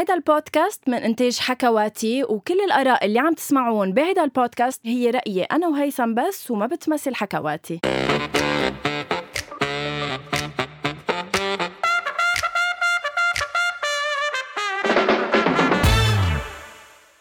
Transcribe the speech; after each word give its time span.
هيدا 0.00 0.14
البودكاست 0.14 0.88
من 0.88 0.94
إنتاج 0.94 1.38
حكواتي 1.38 2.24
وكل 2.24 2.60
الآراء 2.60 3.06
اللي 3.06 3.18
عم 3.18 3.34
تسمعون 3.34 3.92
بهيدا 3.92 4.24
البودكاست 4.24 4.86
هي 4.86 5.10
رأيي 5.10 5.42
أنا 5.42 5.68
وهيثم 5.68 6.14
بس 6.14 6.50
وما 6.50 6.66
بتمثل 6.66 7.14
حكواتي. 7.14 7.80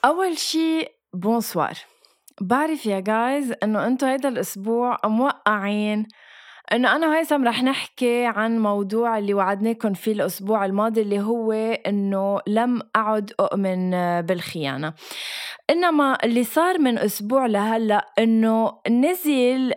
أول 0.05 0.38
شي 0.38 0.86
bonsoir 1.13 1.77
بعرف 2.41 2.86
يا 2.86 3.00
guys 2.99 3.54
إنه 3.64 3.88
أنتو 3.88 4.05
هيدا 4.05 4.30
الأسبوع 4.30 4.98
موقعين 5.05 6.07
إنه 6.73 6.95
أنا 6.95 7.07
وهيثم 7.07 7.43
رح 7.43 7.63
نحكي 7.63 8.25
عن 8.25 8.59
موضوع 8.59 9.18
اللي 9.18 9.33
وعدناكم 9.33 9.93
فيه 9.93 10.11
الأسبوع 10.11 10.65
الماضي 10.65 11.01
اللي 11.01 11.19
هو 11.19 11.51
إنه 11.88 12.39
لم 12.47 12.81
أعد 12.95 13.31
أؤمن 13.39 13.91
بالخيانة. 14.21 14.93
إنما 15.69 16.18
اللي 16.23 16.43
صار 16.43 16.79
من 16.79 16.97
أسبوع 16.97 17.45
لهلأ 17.45 18.05
إنه 18.19 18.73
نزل 18.89 19.73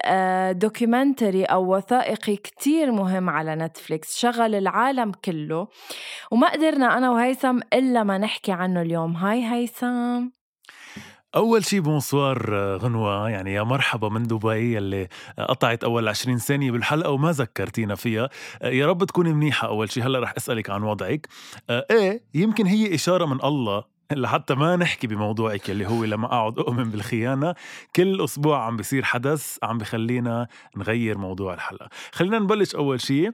documentary 0.59 1.45
آه، 1.45 1.47
أو 1.47 1.77
وثائقي 1.77 2.37
كتير 2.37 2.93
مهم 2.93 3.31
على 3.31 3.57
Netflix 3.57 4.19
شغل 4.19 4.55
العالم 4.55 5.13
كله. 5.25 5.69
وما 6.31 6.49
قدرنا 6.49 6.99
أنا 6.99 7.11
وهيثم 7.11 7.59
إلا 7.73 8.03
ما 8.03 8.19
نحكي 8.19 8.53
عنه 8.53 8.83
اليوم. 8.83 9.17
hi 9.17 9.45
هيثم. 9.45 10.42
أول 11.37 11.65
شي 11.65 11.81
bonsoir 11.81 12.49
آه، 12.57 12.77
غنوة. 12.77 13.31
يعني 13.31 13.53
يا 13.53 13.63
مرحبا 13.63 14.09
من 14.09 14.23
دبي 14.23 14.79
اللي 14.79 15.09
قطعت 15.39 15.85
أول 15.85 16.09
20 16.09 16.39
ثانية 16.39 16.71
بالحلقة 16.71 17.11
وما 17.11 17.33
ذكرتينا 17.33 17.95
فيها. 17.95 18.29
آه، 18.63 18.69
يا 18.69 18.87
رب 18.87 19.05
تكوني 19.05 19.33
منيحة 19.33 19.69
أول 19.69 19.91
شي. 19.91 20.03
هلأ 20.03 20.21
رح 20.21 20.35
أسألك 20.37 20.71
عن 20.71 20.83
وضعك. 20.83 21.29
آه، 21.71 21.87
إيه 21.91 22.25
يمكن 22.35 22.67
هي 22.67 22.95
إشارة 22.95 23.25
من 23.27 23.45
الله. 23.45 23.85
لحتى 24.13 24.55
ما 24.55 24.77
نحكي 24.77 25.07
بموضوعك 25.07 25.71
اللي 25.71 25.87
هو 25.87 26.05
لما 26.05 26.27
أقعد 26.27 26.59
أؤمن 26.59 26.85
بالخيانة 26.91 27.55
كل 27.97 28.25
أسبوع 28.25 28.67
عم 28.67 28.77
بيصير 28.77 29.03
حدث 29.05 29.59
عم 29.63 29.79
بخلينا 29.79 30.49
نغير 30.77 31.19
موضوع 31.19 31.55
الحلقة. 31.55 31.89
خلينا 32.13 32.39
نبلش 32.39 32.75
أول 32.75 33.01
شيء 33.01 33.31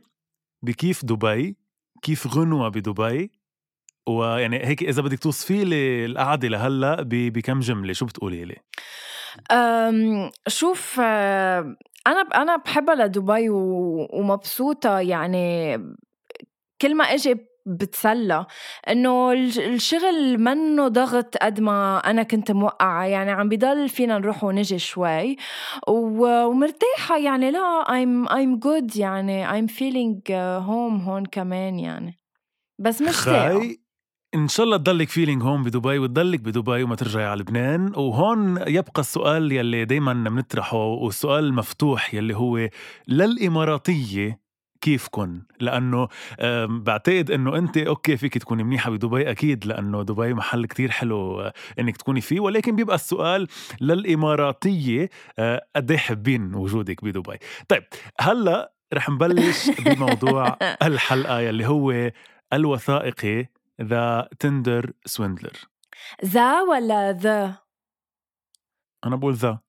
بكيف 0.62 1.05
دبي 1.05 1.56
كيف 2.03 2.27
غنوة 2.27 2.69
بدبي. 2.69 3.38
ويعني 4.09 4.67
هيك 4.67 4.83
إذا 4.83 5.03
بدك 5.03 5.19
توصفي 5.19 5.64
لي 5.64 6.06
القعدة 6.06 6.48
لهلأ 6.48 6.97
بكم 7.03 7.61
جملة؟ 7.61 7.92
شو 7.92 8.06
بتقولي 8.06 8.45
لي؟ 8.45 8.56
شوف 10.48 11.01
أنا 11.01 12.20
أنا 12.34 12.56
بحبها 12.56 12.95
لدبي 12.95 13.47
ومبسوطة 13.51 14.98
يعني 14.98 15.77
كل 16.83 16.95
ما 16.95 17.05
إجي 17.05 17.36
بتسلى. 17.67 18.47
إنه 18.89 19.33
الشغل 19.33 20.39
منه 20.39 20.89
ضغط 20.89 21.36
قد 21.36 21.61
ما 21.61 21.98
أنا 21.98 22.23
كنت 22.23 22.51
موقعة. 22.51 23.05
يعني 23.05 23.31
عم 23.31 23.48
بضل 23.48 23.89
فينا 23.89 24.19
نروح 24.19 24.45
ونجي 24.45 24.79
شوي. 24.79 25.36
ومرتاحة 25.89 27.19
يعني 27.19 27.51
لا 27.51 27.84
I'm 27.89 28.29
I'm 28.29 28.59
good 28.67 28.97
يعني 28.97 29.47
I'm 29.48 29.70
feeling 29.70 30.23
home 30.67 31.09
هون 31.09 31.27
كمان 31.27 31.79
يعني. 31.79 32.19
بس 32.79 33.03
مش 33.03 33.17
خاي 33.17 33.81
إن 34.34 34.48
شاء 34.48 34.67
الله 34.67 34.77
تضلك 34.77 35.09
فيلينج 35.09 35.43
هون 35.43 35.62
بدبي 35.62 35.98
وتضلك 35.98 36.41
بدبي 36.41 36.83
وما 36.83 36.97
ترجعي 36.97 37.25
على 37.25 37.41
لبنان. 37.41 37.93
وهون 37.97 38.57
يبقى 38.67 39.01
السؤال 39.01 39.53
يلي 39.53 39.85
دايما 39.85 40.12
بنطرحه 40.12 40.77
والسؤال 40.77 41.45
المفتوح 41.45 42.15
يلي 42.15 42.37
هو 42.37 42.69
للإماراتية 43.09 44.41
كيفكن؟ 44.81 45.43
لأنه 45.61 46.09
بعتقد 46.67 47.31
إنه 47.31 47.57
أنت 47.59 47.77
okay 47.77 48.17
فيك 48.17 48.39
تكوني 48.39 48.62
منيحة 48.65 48.91
بدبي 48.91 49.31
أكيد 49.31 49.67
لأنه 49.67 50.03
دبي 50.03 50.35
محل 50.35 50.67
كتير 50.67 50.91
حلو 50.91 51.41
آه، 51.41 51.53
إنك 51.79 51.97
تكوني 51.97 52.20
فيه. 52.20 52.41
ولكن 52.41 52.77
بيبقى 52.77 52.95
السؤال 52.95 53.47
للإماراتية 53.81 55.11
آه، 55.39 55.67
قد 55.77 55.91
إيه 55.91 55.98
حابين 55.98 56.55
وجودك 56.55 57.05
بدبي؟ 57.05 57.39
طيب 57.69 57.85
هلأ 58.20 58.73
رح 58.95 59.11
نبلش 59.11 59.70
بموضوع 59.85 60.58
الحلقة 60.83 61.41
يلي 61.41 61.67
هو 61.67 62.11
الوثائقي 62.52 63.58
The 63.83 64.29
Tinder 64.39 64.92
Swindler 65.05 65.52
the 66.24 66.63
ولا 66.62 67.12
the؟ 67.13 67.58
أنا 69.05 69.16
بقول 69.16 69.34
the 69.35 69.61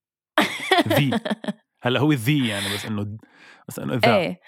the 0.88 1.12
هلأ 1.84 2.00
هو 2.00 2.12
the 2.12 2.48
يعني 2.48 2.74
بس 2.74 2.86
إنه 2.86 3.18
بس 3.68 3.80
إنه 3.80 3.96
the 3.96 4.16
إيه. 4.16 4.42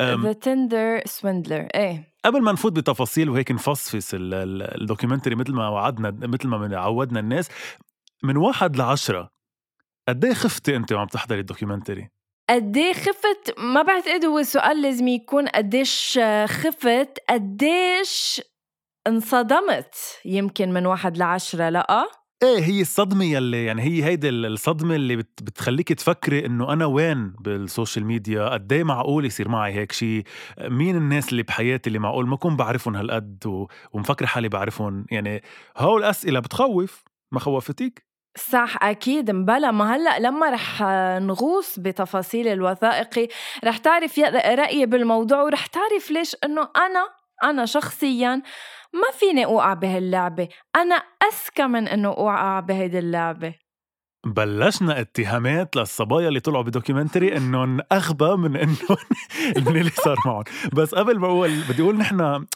the 0.00 0.32
Tinder 0.32 1.02
Swindler 1.06 1.68
إيه. 1.74 2.14
قبل 2.24 2.42
ما 2.42 2.52
نفوت 2.52 2.72
بتفاصيل 2.72 3.30
وهيك 3.30 3.50
نفصفص 3.52 4.10
ال 4.14 4.24
documentary 4.24 5.34
مثل 5.34 5.52
ما 5.52 5.68
وعدنا 5.68 6.10
مثل 6.10 6.48
ما 6.48 6.76
عودنا 6.76 7.20
الناس 7.20 7.48
من 8.22 8.36
واحد 8.36 8.76
لعشرة 8.76 9.30
قد 10.08 10.24
إيه 10.24 10.34
خفتي 10.34 10.76
أنت 10.76 10.92
وعم 10.92 11.06
تحضري 11.06 11.40
ال 11.40 11.45
documentary؟ 11.45 12.10
قديه 12.50 12.92
خفت؟ 12.92 13.54
ما 13.58 13.82
بعتقد 13.82 14.24
هو 14.24 14.42
سؤال 14.42 14.82
لازم 14.82 15.08
يكون 15.08 15.48
قديش 15.48 16.18
خفت 16.46 17.18
قديش 17.30 18.40
انصدمت 19.06 19.94
يمكن 20.24 20.72
من 20.72 20.86
واحد 20.86 21.16
لعشرة 21.16 21.68
لا؟ 21.68 22.08
إيه 22.42 22.58
هي 22.64 22.80
الصدمة 22.80 23.24
يلي 23.24 23.64
يعني 23.64 23.82
هي 23.82 24.04
هيدي 24.04 24.28
الصدمة 24.28 24.94
اللي 24.94 25.16
بتخليك 25.16 25.92
تفكري 25.92 26.46
إنه 26.46 26.72
أنا 26.72 26.86
وين 26.86 27.32
بالسوشيال 27.40 28.04
ميديا؟ 28.06 28.48
قد 28.48 28.72
إيه 28.72 28.84
معقول 28.84 29.24
يصير 29.24 29.48
معي 29.48 29.72
هيك 29.72 29.92
شيء 29.92 30.22
مين 30.60 30.96
الناس 30.96 31.28
اللي 31.30 31.42
بحياتي 31.42 31.88
اللي 31.88 31.98
معقول؟ 31.98 32.26
ما 32.26 32.34
اكون 32.34 32.56
بعرفهم 32.56 32.96
هالقد 32.96 33.66
ومفكر 33.92 34.26
حالي 34.26 34.48
بعرفهم. 34.48 35.06
يعني 35.10 35.42
هول 35.76 36.04
الاسئله 36.04 36.40
بتخوف 36.40 37.04
ما 37.32 37.40
خوفتك. 37.40 38.07
صح 38.38 38.76
أكيد. 38.82 39.30
مبلا 39.30 39.70
ما 39.70 39.96
هلأ 39.96 40.18
لما 40.18 40.50
رح 40.50 40.82
نغوص 41.20 41.78
بتفاصيل 41.78 42.48
الوثائقي 42.48 43.28
رح 43.64 43.76
تعرف 43.76 44.18
رأيي 44.34 44.86
بالموضوع 44.86 45.42
ورح 45.42 45.66
تعرف 45.66 46.10
ليش 46.10 46.36
إنه 46.44 46.68
أنا 46.76 47.08
أنا 47.44 47.66
شخصيا 47.66 48.42
ما 48.94 49.10
فيني 49.18 49.44
أوقع 49.44 49.74
بهاللعبة. 49.74 50.48
أنا 50.76 50.94
أذكى 50.94 51.66
من 51.66 51.88
إنه 51.88 52.08
أوقع 52.08 52.60
بهيدي 52.60 52.98
اللعبة. 52.98 53.54
بلشنا 54.26 55.00
اتهامات 55.00 55.76
للصبايا 55.76 56.28
اللي 56.28 56.40
طلعوا 56.40 56.62
ب 56.64 56.70
documentary 56.70 57.32
إنهم 57.36 57.80
أغبى 57.92 58.36
من 58.36 58.56
انه 58.56 58.78
من 59.66 59.76
اللي 59.76 59.90
صار 59.90 60.16
معهم. 60.26 60.44
بس 60.72 60.94
قبل 60.94 61.18
ما 61.18 61.26
أقول 61.26 61.50
بدي 61.68 61.82
أقول 61.82 61.96
نحن 61.98 62.46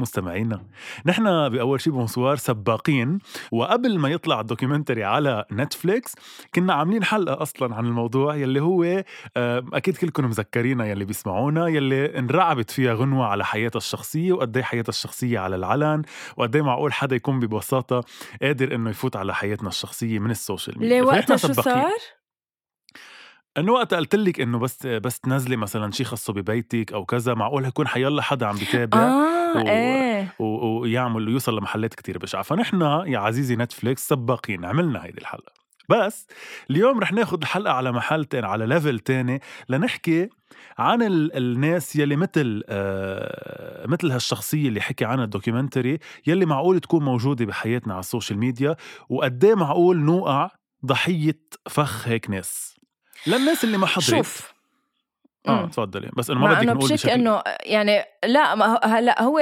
مستمعينا. 0.00 0.62
نحن 1.06 1.48
بأول 1.48 1.80
شي 1.80 1.90
bonsoir 1.90 2.36
سباقين 2.36 3.18
وقبل 3.52 3.98
ما 3.98 4.08
يطلع 4.08 4.40
الدوكيومنتري 4.40 5.04
على 5.04 5.44
Netflix 5.52 6.14
كنا 6.54 6.74
عاملين 6.74 7.04
حلقة 7.04 7.42
أصلا 7.42 7.74
عن 7.74 7.86
الموضوع 7.86 8.36
يلي 8.36 8.60
هو 8.60 9.04
أكيد 9.36 9.96
كلكم 9.96 10.24
مذكرينا 10.24 10.86
يلي 10.86 11.04
بيسمعونا 11.04 11.68
يلي 11.68 12.18
انرعبت 12.18 12.70
فيها 12.70 12.94
غنوة 12.94 13.26
على 13.26 13.44
حياتها 13.44 13.78
الشخصية 13.78 14.32
وقد 14.32 14.56
إيه 14.56 14.64
حياتها 14.64 14.90
الشخصية 14.90 15.38
على 15.38 15.56
العلن 15.56 16.02
وقد 16.36 16.56
إيه 16.56 16.62
معقول 16.62 16.92
حدا 16.92 17.16
يكون 17.16 17.40
ببساطة 17.40 18.04
قادر 18.42 18.74
إنه 18.74 18.90
يفوت 18.90 19.16
على 19.16 19.34
حياتنا 19.34 19.68
الشخصية 19.68 20.18
من 20.18 20.30
ال 20.30 20.37
social 20.37 20.78
media. 20.78 20.94
ليه 20.94 21.02
وقتها 21.02 21.36
شو 21.36 21.52
صار؟ 21.52 21.90
إنه 23.58 23.72
وقت 23.72 23.94
قلت 23.94 24.14
لك 24.14 24.40
إنه 24.40 24.58
بس 24.58 24.86
بس 24.86 25.20
تنزلي 25.20 25.56
مثلا 25.56 25.92
شيء 25.92 26.06
خاصة 26.06 26.32
ببيتك 26.32 26.92
أو 26.92 27.04
كذا 27.04 27.34
معقول 27.34 27.64
يكون 27.64 27.88
حيلا 27.88 28.22
حدا 28.22 28.46
عم 28.46 28.56
بيتابع؟ 28.56 28.98
آه. 28.98 29.39
و... 29.56 29.68
إيه. 29.68 30.34
و... 30.38 30.44
ويعمل 30.44 31.28
ويوصل 31.28 31.58
لمحلات 31.58 31.94
كتير 31.94 32.18
بشعة. 32.18 32.42
فنحن 32.42 32.80
يا 33.06 33.18
عزيزي 33.18 33.56
Netflix 33.56 34.08
سباقين 34.08 34.64
عملنا 34.64 35.04
هيدي 35.04 35.20
الحلقة. 35.20 35.52
بس 35.88 36.26
اليوم 36.70 37.00
رح 37.00 37.12
ناخد 37.12 37.42
الحلقة 37.42 37.72
على 37.72 37.92
محل 37.92 38.24
تاني 38.24 38.46
على 38.46 38.66
level 38.66 38.98
تاني 38.98 39.40
لنحكي 39.68 40.28
عن 40.78 41.02
ال... 41.02 41.36
الناس 41.36 41.96
يلي 41.96 42.16
مثل 42.16 42.62
آه 42.68 43.86
مثل 43.86 44.10
هالشخصية 44.10 44.68
اللي 44.68 44.80
حكي 44.80 45.04
عنها 45.04 45.24
ال 45.24 45.30
documentary 45.30 45.98
يلي 46.26 46.46
معقول 46.46 46.80
تكون 46.80 47.04
موجودة 47.04 47.44
بحياتنا 47.44 47.92
على 47.92 48.00
ال 48.00 48.05
social 48.05 48.38
media 48.38 48.76
وقد 49.08 49.44
إيه 49.44 49.54
معقول 49.54 49.98
نوقع 49.98 50.50
ضحية 50.86 51.40
فخ 51.68 52.08
هيك 52.08 52.30
ناس. 52.30 52.80
للناس 53.26 53.64
اللي 53.64 53.78
ما 53.78 53.86
حضرت. 53.86 54.10
شوف 54.10 54.52
آه 55.48 55.66
تفضلي. 55.66 56.10
بس 56.16 56.30
إنه 56.30 56.40
ما 56.40 56.54
بدك 56.54 56.64
نقول 56.64 56.90
بشك 56.90 57.08
إنه 57.08 57.42
يعني 57.64 58.04
لا 58.24 58.54
هلأ 58.98 59.22
هو 59.22 59.38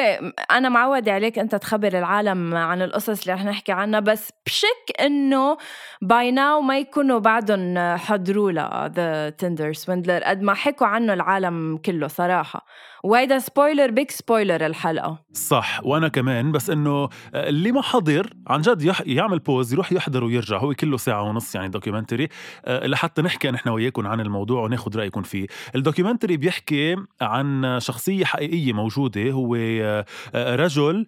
أنا 0.51 0.69
معودة 0.69 1.13
عليك 1.13 1.39
أنت 1.39 1.55
تخبر 1.55 1.99
العالم 1.99 2.55
عن 2.55 2.83
القصص 2.83 3.21
اللي 3.21 3.33
رح 3.33 3.45
نحكي 3.45 3.73
عنها 3.73 4.01
بس 4.01 4.31
بشك 4.47 5.01
إنه 5.01 5.57
by 6.03 6.31
now 6.31 6.61
ما 6.61 6.79
يكونوا 6.79 7.19
بعدهم 7.19 7.97
حضروا 7.97 8.53
له 8.53 8.87
the 8.87 9.31
Tinder 9.31 9.73
Swindler 9.73 10.25
قد 10.25 10.43
ما 10.43 10.55
حكوا 10.55 10.87
عنه 10.87 11.13
العالم 11.13 11.77
كله 11.77 12.09
صراحة. 12.09 12.67
وهيدا 13.05 13.39
spoiler 13.39 13.91
big 13.91 14.11
spoiler 14.11 14.67
الحلقة. 14.67 15.25
صح 15.33 15.81
وأنا 15.85 16.09
كمان 16.09 16.53
بس 16.53 16.71
إنه 16.71 17.09
اللي 17.35 17.73
ما 17.73 17.83
حضر 17.83 18.33
عن 18.47 18.61
جد 18.61 18.83
يح... 18.83 19.03
يعمل 19.07 19.39
pause 19.39 19.73
يروح 19.73 19.93
يحضر 19.93 20.25
ويرجع 20.25 20.59
هو 20.59 20.75
كله 20.75 20.97
ساعة 20.97 21.23
ونص 21.23 21.55
يعني 21.55 21.69
documentary 21.69 22.29
أه 22.65 22.87
لحتى 22.87 23.23
نحكي 23.23 23.51
نحن 23.51 23.69
وياكم 23.69 24.07
عن 24.07 24.21
الموضوع 24.21 24.63
وناخذ 24.63 24.97
رأيكم 24.97 25.23
فيه. 25.23 25.47
ال 25.75 25.80
documentary 25.80 26.37
بيحكي 26.37 26.97
عن 27.21 27.79
شخصية 27.81 28.25
حقيقية 28.25 28.73
موجودة 28.73 29.31
هو 29.31 29.55
آه، 29.55 30.05
آه، 30.35 30.57
رجل 30.57 31.07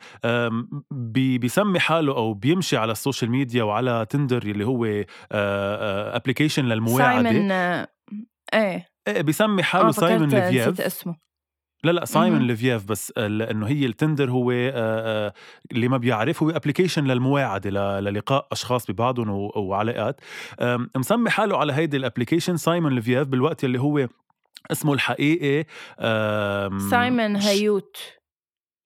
بيسمي 0.90 1.80
حاله 1.80 2.16
أو 2.16 2.34
بيمشي 2.34 2.76
على 2.76 2.92
ال 2.92 2.98
social 2.98 3.30
media 3.30 3.62
وعلى 3.62 4.06
Tinder 4.10 4.42
اللي 4.42 4.66
هو 4.66 5.04
application 5.32 6.64
للمواعدة. 6.64 7.30
سايمون 7.30 7.50
إيه. 8.54 8.86
بيسمي 9.08 9.62
حاله 9.62 9.90
سايمون 9.90 10.28
ليفييف 10.28 10.80
اسمه. 10.80 11.29
لا 11.84 11.90
لا 11.90 12.04
سايمون 12.04 12.42
ليفييف 12.42 12.84
بس 12.84 13.12
لأنه 13.18 13.66
هي 13.66 13.86
ال 13.86 13.93
Tinder 13.93 14.30
هو 14.30 14.50
اللي 15.72 15.88
ما 15.88 15.96
بيعرف 15.96 16.42
هو 16.42 16.50
application 16.50 17.04
للمواعده 17.04 18.00
للقاء 18.00 18.46
أشخاص 18.52 18.90
ببعضهم 18.90 19.50
وعلاقات. 19.56 20.20
مسمي 20.96 21.30
حاله 21.30 21.56
على 21.58 21.72
هيدي 21.72 21.96
ال 21.96 22.01
application 22.01 22.56
سايمون 22.56 22.94
ليفييف 22.94 23.28
بالوقت 23.28 23.64
اللي 23.64 23.80
هو 23.80 24.08
اسمه 24.72 24.92
الحقيقي 24.92 25.66
سايمون 26.90 27.36
هيوت 27.36 27.96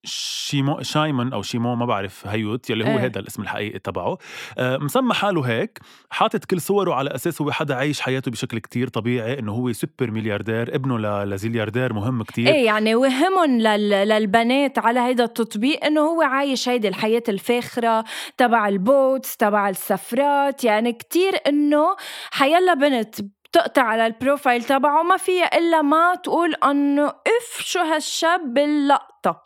شيمو 0.05 0.81
شايمون 0.81 1.33
أو 1.33 1.41
شيمو 1.41 1.75
ما 1.75 1.85
بعرف 1.85 2.27
هيوت 2.27 2.69
يلي 2.69 2.83
هو 2.83 2.87
إيه. 2.87 3.05
هذا 3.05 3.19
الاسم 3.19 3.41
الحقيقي 3.41 3.79
تبعه. 3.79 4.17
آه 4.57 4.77
مسمى 4.77 5.13
حاله 5.13 5.41
هيك 5.41 5.79
حاطط 6.09 6.45
كل 6.45 6.61
صوره 6.61 6.93
على 6.93 7.15
أساس 7.15 7.41
هو 7.41 7.51
حدا 7.51 7.75
عايش 7.75 8.01
حياته 8.01 8.31
بشكل 8.31 8.59
كتير 8.59 8.87
طبيعي 8.87 9.39
إنه 9.39 9.51
هو 9.51 9.73
سوبر 9.73 10.11
ملياردير 10.11 10.75
ابنه 10.75 11.23
لزيلياردير 11.23 11.93
مهم 11.93 12.23
كتير. 12.23 12.47
إيه 12.47 12.65
يعني 12.65 12.95
وهمهم 12.95 13.57
لل... 13.57 13.89
للبنات 13.89 14.79
على 14.79 14.99
هيدا 14.99 15.23
التطبيق 15.23 15.85
إنه 15.85 16.01
هو 16.01 16.21
عايش 16.21 16.69
هيدي 16.69 16.87
الحياة 16.87 17.23
الفاخرة 17.29 18.03
تبع 18.37 18.67
ال 18.67 18.79
boats 18.79 19.37
تبع 19.37 19.69
السفرات 19.69 20.63
يعني 20.63 20.93
كتير 20.93 21.33
إنه 21.47 21.95
حيلا 22.31 22.73
بنت 22.73 23.15
تقطع 23.51 23.81
على 23.81 24.07
ال 24.07 24.14
profile 24.14 24.63
تبعه 24.63 25.03
ما 25.03 25.17
فيها 25.17 25.57
إلا 25.57 25.81
ما 25.81 26.15
تقول 26.15 26.53
إنه 26.53 27.07
إف 27.07 27.61
شو 27.61 27.79
هالشاب 27.79 28.53
باللقطه 28.53 29.44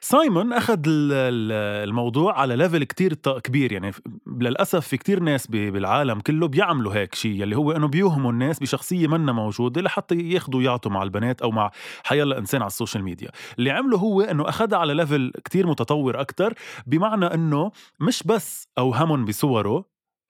سايمون 0.00 0.52
أخذ 0.52 0.80
الموضوع 0.88 2.40
على 2.40 2.56
level 2.56 2.84
كتير 2.84 3.14
كبير 3.14 3.72
يعني 3.72 3.92
للأسف 4.26 4.86
في 4.88 4.96
كتير 4.96 5.20
ناس 5.20 5.46
بالعالم 5.46 6.20
كله 6.20 6.48
بيعملوا 6.48 6.94
هيك 6.94 7.14
شيء 7.14 7.42
يلي 7.42 7.56
هو 7.56 7.72
إنه 7.72 7.88
بيوهموا 7.88 8.32
الناس 8.32 8.58
بشخصية 8.58 9.06
منا 9.06 9.32
موجودة 9.32 9.80
لحتى 9.80 10.14
ياخذوا 10.14 10.62
يعطوا 10.62 10.90
مع 10.90 11.02
البنات 11.02 11.42
أو 11.42 11.50
مع 11.50 11.70
حيلا 12.04 12.38
انسان 12.38 12.60
على 12.62 12.68
ال 12.68 12.73
social 12.73 13.04
media. 13.04 13.30
اللي 13.58 13.70
عمله 13.70 13.98
هو 13.98 14.20
إنه 14.20 14.48
أخذها 14.48 14.78
على 14.78 14.94
level 14.94 15.32
كتير 15.44 15.66
متطور 15.66 16.20
أكثر 16.20 16.54
بمعنى 16.86 17.26
إنه 17.26 17.72
مش 18.00 18.22
بس 18.22 18.68
أوهمهم 18.78 19.24
بصوره 19.24 19.84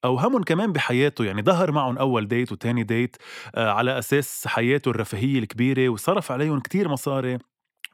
أوهمهم 0.04 0.42
كمان 0.42 0.72
بحياته 0.72 1.24
يعني 1.24 1.42
ظهر 1.42 1.72
معهم 1.72 1.98
أول 1.98 2.28
date 2.28 2.52
وتاني 2.52 2.82
date 2.82 3.16
آه 3.54 3.70
على 3.70 3.98
أساس 3.98 4.46
حياته 4.46 4.90
الرفاهية 4.90 5.38
الكبيرة 5.38 5.88
وصرف 5.88 6.32
عليهم 6.32 6.60
كتير 6.60 6.88
مصاري. 6.88 7.38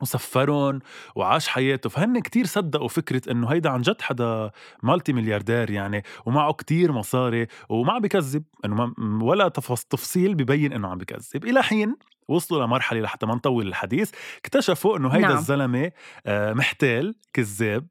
وسفرهم 0.00 0.80
وعاش 1.14 1.48
حياته. 1.48 1.88
فهن 1.88 2.20
كتير 2.20 2.46
صدقوا 2.46 2.88
فكرة 2.88 3.32
إنه 3.32 3.48
هيدا 3.48 3.70
عن 3.70 3.80
جد 3.80 4.00
حدا 4.00 4.50
مالتي 4.82 5.12
ملياردير 5.12 5.70
يعني 5.70 6.02
ومعه 6.26 6.52
كتير 6.52 6.92
مصاري 6.92 7.46
وما 7.68 7.92
عم 7.92 8.00
بكذب. 8.00 8.44
إنه 8.64 8.94
ولا 8.98 9.48
تفصيل 9.48 10.34
ببين 10.34 10.72
إنه 10.72 10.88
عم 10.88 10.98
بكذب. 10.98 11.44
إلى 11.44 11.62
حين 11.62 11.96
وصلوا 12.28 12.66
لمرحلة 12.66 13.00
لحتى 13.00 13.26
ما 13.26 13.34
نطول 13.34 13.66
الحديث 13.66 14.10
اكتشفوا 14.38 14.96
إنه 14.96 15.08
هيدا 15.08 15.28
نعم. 15.28 15.36
الزلمة 15.36 15.92
آه، 16.26 16.52
محتال 16.52 17.14
كذاب. 17.32 17.86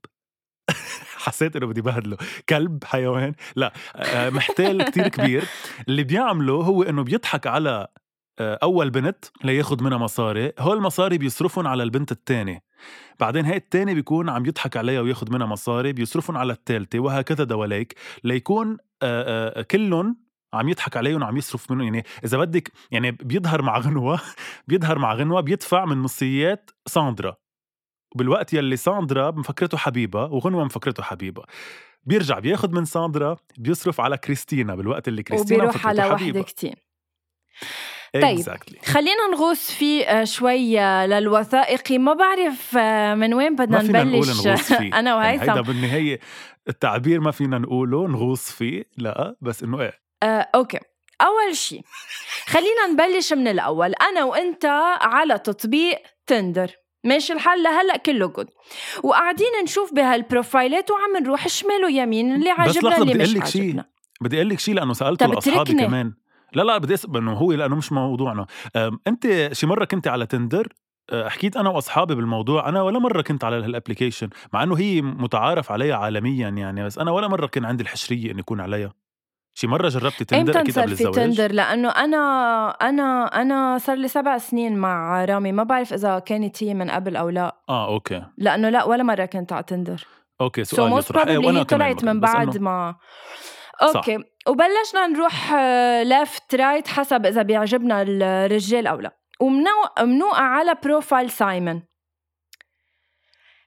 حسيت 1.26 1.56
إنه 1.56 1.68
بدي 1.68 1.82
بهدله. 1.82 2.18
كلب 2.50 2.84
حيوان. 2.84 3.34
لا 3.56 3.74
آه، 3.96 4.30
محتال 4.30 4.84
كتير 4.84 5.08
كبير. 5.08 5.44
اللي 5.88 6.04
بيعمله 6.04 6.54
هو 6.54 6.84
إنه 6.84 7.04
بيضحك 7.04 7.48
على 7.48 7.88
أول 8.40 8.90
بنت 8.90 9.26
لياخد 9.44 9.82
منها 9.82 9.98
مصاري 9.98 10.52
هول 10.60 10.78
المصاري 10.78 11.18
بيصرفهم 11.18 11.68
على 11.68 11.84
البنت 11.84 12.12
الثانية 12.12 12.64
بعدين 13.20 13.46
هاي 13.46 13.58
الثاني 13.58 13.94
بيكون 13.94 14.30
عم 14.30 14.46
يضحك 14.46 14.78
عليها 14.78 15.02
وياخد 15.02 15.32
منها 15.32 15.48
مصاري 15.48 15.94
بيصرفهم 15.94 16.38
على 16.38 16.54
الثالثه 16.54 17.00
وهكذا 17.00 17.44
دواليك. 17.44 17.96
ليكون 18.24 18.78
كلهم 19.72 20.18
عم 20.54 20.70
يضحك 20.70 20.98
عليهم 20.98 21.22
وعم 21.22 21.38
يصرف 21.38 21.72
منهم. 21.72 21.84
يعني 21.84 22.06
إذا 22.24 22.38
بدك 22.38 22.72
يعني 22.92 23.12
بيظهر 23.12 23.62
مع 23.62 23.78
غنوة 23.80 24.20
بيظهر 24.68 25.00
مع 25.00 25.14
غنوة 25.14 25.42
بيدفع 25.42 25.86
من 25.86 25.98
نصيات 26.02 26.72
ساندرا. 26.86 27.36
بالوقت 28.16 28.54
يلي 28.54 28.78
ساندرا 28.78 29.32
مفكرته 29.32 29.78
حبيبة 29.78 30.26
وغنوة 30.26 30.64
مفكرته 30.66 31.04
حبيبة. 31.04 31.44
بيرجع 32.04 32.40
بياخد 32.40 32.74
من 32.74 32.86
ساندرا 32.86 33.38
بيصرف 33.58 34.02
على 34.02 34.18
كريستينا 34.18 34.76
بالوقت 34.76 35.08
اللي 35.08 35.24
كريستينا 35.24 35.64
وبيروح 35.64 35.88
على 35.88 36.06
وحدة 36.06 36.42
كتير. 36.42 36.76
طيب 38.22 38.40
exactly. 38.40 38.86
خلينا 38.86 39.28
نغوص 39.34 39.72
في 39.72 40.08
آه، 40.08 40.24
شوي 40.24 40.80
آه، 40.80 41.06
للوثائقي. 41.06 41.98
ما 41.98 42.14
بعرف 42.14 42.78
آه، 42.78 43.16
من 43.16 43.34
وين 43.34 43.56
بدنا 43.56 43.82
نبلش. 43.82 44.48
أنا 45.00 45.16
وهيثم. 45.16 45.44
يعني 45.44 45.52
هيدا 45.52 45.62
بالنهاية 45.62 46.20
التعبير 46.68 47.20
ما 47.20 47.32
فينا 47.32 47.58
نقوله 47.58 48.08
نغوص 48.08 48.52
فيه 48.52 48.84
لا 48.98 49.36
بس 49.42 49.64
إنه 49.64 49.82
إيه. 49.82 49.94
آه، 50.24 50.50
okay. 50.56 50.80
أول 51.22 51.56
شيء 51.56 51.82
خلينا 52.46 52.88
نبلش 52.94 53.34
من 53.34 53.48
الأول. 53.48 53.94
أنا 53.94 54.24
وأنت 54.24 54.66
على 55.02 55.40
تطبيق 55.40 56.00
Tinder 56.28 56.72
ماشي 57.04 57.34
الحال؟ 57.34 57.64
لهلأ 57.64 57.98
كله 57.98 58.28
good 58.28 58.48
وقاعدين 59.04 59.48
نشوف 59.64 59.94
بهالبروفايلات 59.94 60.92
وعم 60.92 61.24
نروح 61.24 61.48
شمال 61.48 61.86
ويمين 61.86 62.36
اللي 62.36 62.50
عاجبنا 62.50 62.98
اللي 62.98 63.40
مش 63.40 63.56
عاجبنا. 63.56 63.86
بدي 64.22 64.38
أقول 64.38 64.50
لك 64.50 64.60
شيء 64.60 64.74
لأنه 64.74 64.94
سألته 64.94 65.26
لأصحابي 65.26 65.74
كمان. 65.74 66.14
لا 66.56 66.62
لا 66.62 66.78
بدي 66.78 66.94
أسأل 66.94 67.18
إنه 67.18 67.34
هو 67.34 67.52
لأنه 67.52 67.76
مش 67.76 67.92
موضوعنا. 67.92 68.46
أنت 69.08 69.50
شي 69.52 69.68
مرة 69.68 69.86
كنت 69.86 70.08
على 70.08 70.26
Tinder 70.26 70.68
أه، 71.10 71.30
حكيت 71.30 71.58
أنا 71.58 71.70
وأصحابي 71.70 72.16
بالموضوع 72.16 72.70
أنا 72.70 72.82
ولا 72.82 73.00
مرة 73.00 73.22
كنت 73.22 73.44
على 73.44 73.56
هال 73.56 73.67
application 73.67 74.30
مع 74.54 74.64
إنه 74.64 74.78
هي 74.78 75.02
متعارف 75.02 75.72
عليها 75.72 75.96
عالميا 75.96 76.50
يعني 76.50 76.84
بس 76.86 76.98
أنا 76.98 77.12
ولا 77.12 77.28
مرة 77.28 77.48
كان 77.48 77.66
عندي 77.66 77.84
الحشرية 77.84 78.32
إني 78.32 78.42
أكون 78.42 78.62
عليها. 78.62 78.94
شي 79.58 79.68
مرة 79.68 79.90
جربت 79.90 80.24
Tinder 80.24 80.60
أكيد 80.62 80.80
قبل 80.80 80.92
الزواج؟ 80.92 81.14
في 81.14 81.20
Tinder 81.22 81.52
لأنه 81.52 81.90
أنا 81.90 82.18
أنا 82.70 83.26
أنا 83.26 83.78
صار 83.78 83.98
لي 83.98 84.08
سبع 84.08 84.38
سنين 84.38 84.78
مع 84.78 85.26
رامي 85.26 85.52
ما 85.52 85.64
بعرف 85.64 85.94
إذا 85.94 86.20
كانت 86.20 86.64
هي 86.64 86.74
من 86.74 86.90
قبل 86.90 87.16
أو 87.16 87.30
لا. 87.30 87.56
آه 87.70 87.88
okay. 87.88 88.24
لأنه 88.38 88.70
لا 88.70 88.84
ولا 88.84 89.04
مرة 89.04 89.26
كنت 89.26 89.54
على 89.54 89.64
Tinder 89.64 90.06
okay 90.42 90.64
سؤال 90.64 90.94
so 90.94 91.06
يطرح. 91.06 91.28
إيه 91.28 91.38
وأنا 91.38 91.64
طلعت 91.64 92.04
من 92.04 92.20
بعد 92.20 92.58
ما 92.58 92.96
okay. 93.82 94.18
صح. 94.18 94.24
وبلشنا 94.48 95.08
نروح 95.08 95.54
left 96.04 96.54
آه، 96.54 96.58
right 96.58 96.88
حسب 96.88 97.26
إذا 97.26 97.42
بيعجبنا 97.42 98.02
الرجال 98.02 98.88
أو 98.88 99.00
لا. 99.00 99.18
ومنوقع 99.40 100.42
على 100.42 100.76
profile 100.84 101.30
سايمون 101.30 101.84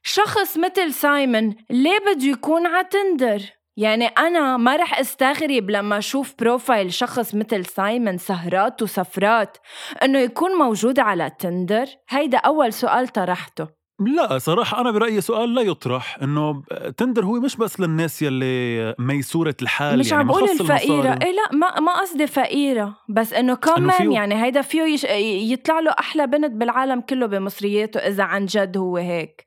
شخص 0.03 0.59
مثل 0.59 0.93
سايمون 0.93 1.57
ليه 1.71 1.99
بده 1.99 2.27
يكون 2.27 2.67
على 2.67 2.85
Tinder 2.85 3.43
يعني 3.77 4.07
أنا 4.07 4.57
ما 4.57 4.77
رح 4.77 4.99
أستغرب 4.99 5.71
لما 5.71 5.99
أشوف 5.99 6.35
profile 6.39 6.93
شخص 6.93 7.35
مثل 7.35 7.67
سايمون 7.67 8.19
سهرات 8.19 8.83
وسفرات 8.83 9.59
إنه 10.03 10.19
يكون 10.19 10.51
موجود 10.51 10.99
على 10.99 11.31
Tinder 11.39 11.87
هيدا 12.09 12.39
أول 12.39 12.73
سؤال 12.73 13.09
طرحته. 13.09 13.78
لا 14.01 14.39
صراحة 14.39 14.81
أنا 14.81 14.91
برأيي 14.91 15.21
سؤال 15.21 15.55
لا 15.55 15.63
يطرح 15.63 16.19
إنه 16.23 16.63
تندر 16.97 17.25
هو 17.25 17.41
مش 17.41 17.57
بس 17.57 17.81
للناس 17.81 18.23
يلي 18.23 18.95
ميسورة 18.99 19.55
الحال 19.63 19.99
مش 19.99 20.11
يعني 20.11 20.23
عم 20.23 20.29
بقول 20.29 20.51
الفقيرة. 20.51 21.19
إيه 21.23 21.33
لا 21.33 21.53
ما 21.53 21.81
ما 21.81 22.01
قصدي 22.01 22.27
فقيرة 22.27 22.97
بس 23.09 23.33
إنه 23.33 23.55
كمان 23.55 24.13
يعني 24.13 24.45
هيدا 24.45 24.63
فيه 24.63 24.83
يش... 24.83 25.05
يطلع 25.53 25.81
له 25.81 25.91
أحلى 25.91 26.27
بنت 26.27 26.53
بالعالم 26.53 27.01
كله 27.01 27.27
بمصرياته 27.27 27.99
إذا 27.99 28.25
عن 28.25 28.47
جد 28.47 28.77
هو 28.77 28.97
هيك. 28.97 29.47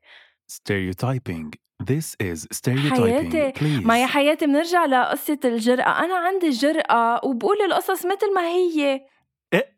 Stereotyping. 0.52 1.50
This 1.82 2.16
is 2.22 2.46
stereotyping. 2.58 2.92
حياتي. 2.92 3.52
Please. 3.52 3.86
ما 3.86 4.02
يا 4.02 4.06
حياتي. 4.06 4.46
بنرجع 4.46 4.84
لقصة 4.84 5.38
الجرأة. 5.44 6.04
أنا 6.04 6.14
عندي 6.14 6.46
الجرأة 6.46 7.20
وبقول 7.24 7.56
القصص 7.66 8.06
مثل 8.06 8.34
ما 8.34 8.48
هي. 8.48 9.00
إيه 9.52 9.72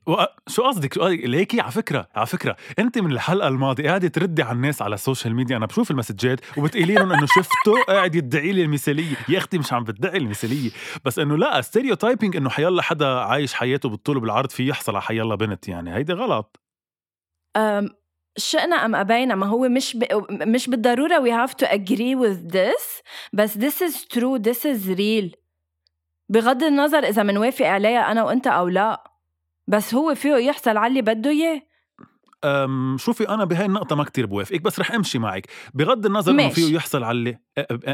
شو 0.49 0.62
قصدك؟ 0.62 0.95
شو 0.95 1.02
قصدك؟ 1.02 1.25
ليكي؟ 1.25 1.61
على 1.61 1.71
فكرة 1.71 2.09
على 2.14 2.26
فكرة. 2.26 2.57
انت 2.78 2.99
من 2.99 3.12
الحلقة 3.12 3.49
الماضية 3.49 3.88
قاعدة 3.88 4.09
تردي 4.09 4.43
على 4.43 4.57
الناس 4.57 4.83
على 4.83 4.95
ال 4.95 5.00
social 5.00 5.35
media. 5.35 5.57
أنا 5.57 5.66
بشوف 5.66 5.90
المسجات 5.90 6.40
وبتقولي 6.59 6.95
لهم 6.95 7.12
إنه 7.12 7.26
شفته 7.26 7.83
قاعد 7.88 8.14
يدعي 8.14 8.52
لي 8.52 8.62
المثالية. 8.62 9.16
يا 9.28 9.38
أختي 9.38 9.59
مش 9.59 9.73
عم 9.73 9.85
بتدعي 9.85 10.19
المثالية. 10.19 10.71
بس 11.04 11.19
إنه 11.19 11.37
لا 11.37 11.61
stereotyping 11.61 12.37
إنه 12.37 12.50
حيلا 12.50 12.83
حدا 12.83 13.07
عايش 13.07 13.54
حياته 13.54 13.88
بالطول 13.88 14.16
وبالعرض 14.16 14.50
في 14.50 14.69
يحصل 14.69 14.93
على 14.93 15.02
حيلا 15.02 15.35
بنت 15.35 15.69
يعني. 15.69 15.95
هيدي 15.95 16.12
غلط. 16.12 16.61
شئنا 18.37 18.76
أم 18.76 18.95
أبينا 18.95 19.35
ما 19.35 19.47
هو 19.47 19.69
مش 19.69 19.97
ب... 19.97 20.04
مش 20.31 20.71
بالضرورة 20.71 21.21
we 21.21 21.47
have 21.47 21.52
to 21.52 21.66
agree 21.66 22.14
with 22.14 22.52
this 22.52 23.02
بس 23.33 23.59
this 23.59 23.83
is 23.83 23.95
true 24.14 24.38
this 24.38 24.64
is 24.64 24.99
real. 24.99 25.37
بغض 26.28 26.62
النظر 26.62 26.99
إذا 26.99 27.23
منوافق 27.23 27.66
عليها 27.66 28.12
أنا 28.12 28.25
وأنت 28.25 28.47
أو 28.47 28.69
لا. 28.69 29.13
بس 29.66 29.94
هو 29.94 30.14
فيه 30.14 30.35
يحصل 30.37 30.76
على 30.76 30.87
اللي 30.90 31.02
بده 31.02 31.30
إياه. 31.30 31.54
أم، 31.54 31.62
شوفي 32.97 33.29
أنا 33.29 33.45
بهاي 33.45 33.67
النقطة 33.67 33.97
ما 33.97 34.05
كتير 34.05 34.27
بوافقك 34.27 34.61
بس 34.61 34.81
رح 34.81 34.93
أمشي 34.93 35.19
معك 35.19 35.47
بغض 35.75 36.07
النظر 36.07 36.33
إنه. 36.33 36.49
فيه 36.49 36.75
يحصل 36.77 37.03
على 37.05 37.19
اللي 37.19 37.39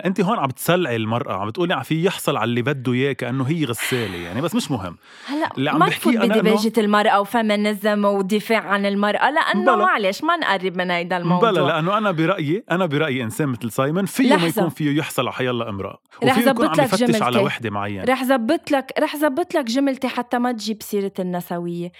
انت 0.06 0.20
هون 0.20 0.38
عم 0.38 0.50
تسلعي 0.50 0.96
المرأة 0.96 1.32
عم 1.32 1.48
بتقولي 1.48 1.84
في 1.84 2.04
يحصل 2.04 2.36
على 2.36 2.48
اللي 2.48 2.62
بده 2.62 2.92
إياه 2.92 3.12
كأنه 3.12 3.44
هي 3.44 3.64
غسالة 3.64 4.16
يعني 4.16 4.40
بس 4.40 4.54
مش 4.54 4.70
مهم 4.70 4.96
هلأ 5.26 5.48
اللي 5.58 5.70
عم 5.70 5.82
أنا 5.82 5.92
إنه- 5.92 6.38
بدي 6.38 6.56
فاجئ 6.56 6.80
المرأة 6.80 7.20
و 7.20 7.29
feminism 7.29 8.04
ودفاع 8.04 8.58
عن 8.60 8.86
المرأة 8.86 9.30
لأنه 9.30 9.64
بلا. 9.64 9.76
معلش 9.76 10.22
ما 10.24 10.36
نقرب 10.36 10.76
من 10.76 10.90
هيدا 10.90 11.16
الموضوع 11.16 11.50
بلا 11.50 11.60
لأنه 11.60 11.98
أنا 11.98 12.10
برأيي 12.10 12.64
أنا 12.70 12.86
برأيي 12.86 13.22
انسان 13.24 13.48
مثل 13.48 13.70
سايمون 13.70 14.06
فيه 14.06 14.36
ما. 14.36 14.46
يكون 14.46 14.68
فيه 14.68 14.98
يحصل 14.98 15.22
على 15.22 15.32
حيلا 15.32 15.68
امرأة 15.68 15.98
رح 16.24 16.40
زبط 16.40 16.64
عم 16.64 16.72
لك 16.72 16.78
يفتش 16.92 17.02
على 17.22 17.32
جملتي. 17.32 17.38
وحدة 17.46 17.70
معينة 17.70 18.04
رح 18.04 18.24
زبط 18.24 18.70
لك 18.70 18.92
رح 18.98 19.16
زبط 19.16 19.54
لك 19.54 19.64
جملتي 19.64 20.08
حتى 20.08 20.38
ما 20.38 20.52
تجيب 20.52 20.82
سيرة 20.82 21.12
النسوية 21.18 21.92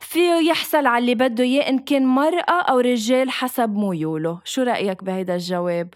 فيه 0.00 0.32
يحصل 0.50 0.86
على 0.86 0.98
اللي 0.98 1.14
بده 1.14 1.44
إياه 1.44 1.68
إن 1.68 1.78
كان 1.78 1.97
مرأة 2.06 2.62
أو 2.70 2.78
رجال 2.78 3.30
حسب 3.30 3.70
ميوله 3.76 4.40
شو 4.44 4.62
رأيك 4.62 5.04
بهيدا 5.04 5.34
الجواب؟ 5.34 5.94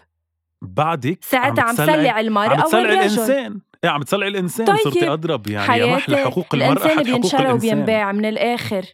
بعدك 0.61 1.17
ساعتها 1.21 1.63
عم 1.63 1.75
تسلع 1.75 2.19
المرأة 2.19 2.55
عم 2.55 2.61
تسلعي 2.61 2.83
والرجل 2.83 2.99
الإنسان 2.99 3.59
إيه 3.83 3.89
عم 3.89 4.01
تسلعي 4.01 4.29
الإنسان 4.29 4.65
طيب. 4.65 4.77
صرتي 4.77 5.13
أضرب 5.13 5.47
يعني 5.47 5.79
يا 5.79 5.95
محلى 5.95 6.15
حياتي 6.15 6.31
حقوق 6.31 6.55
المرأة 6.55 6.85
الإنسان 6.85 7.03
بينشرى 7.03 7.41
الإنسان 7.41 7.53
وبينباع 7.53 8.11
من 8.11 8.25
الآخر 8.25 8.85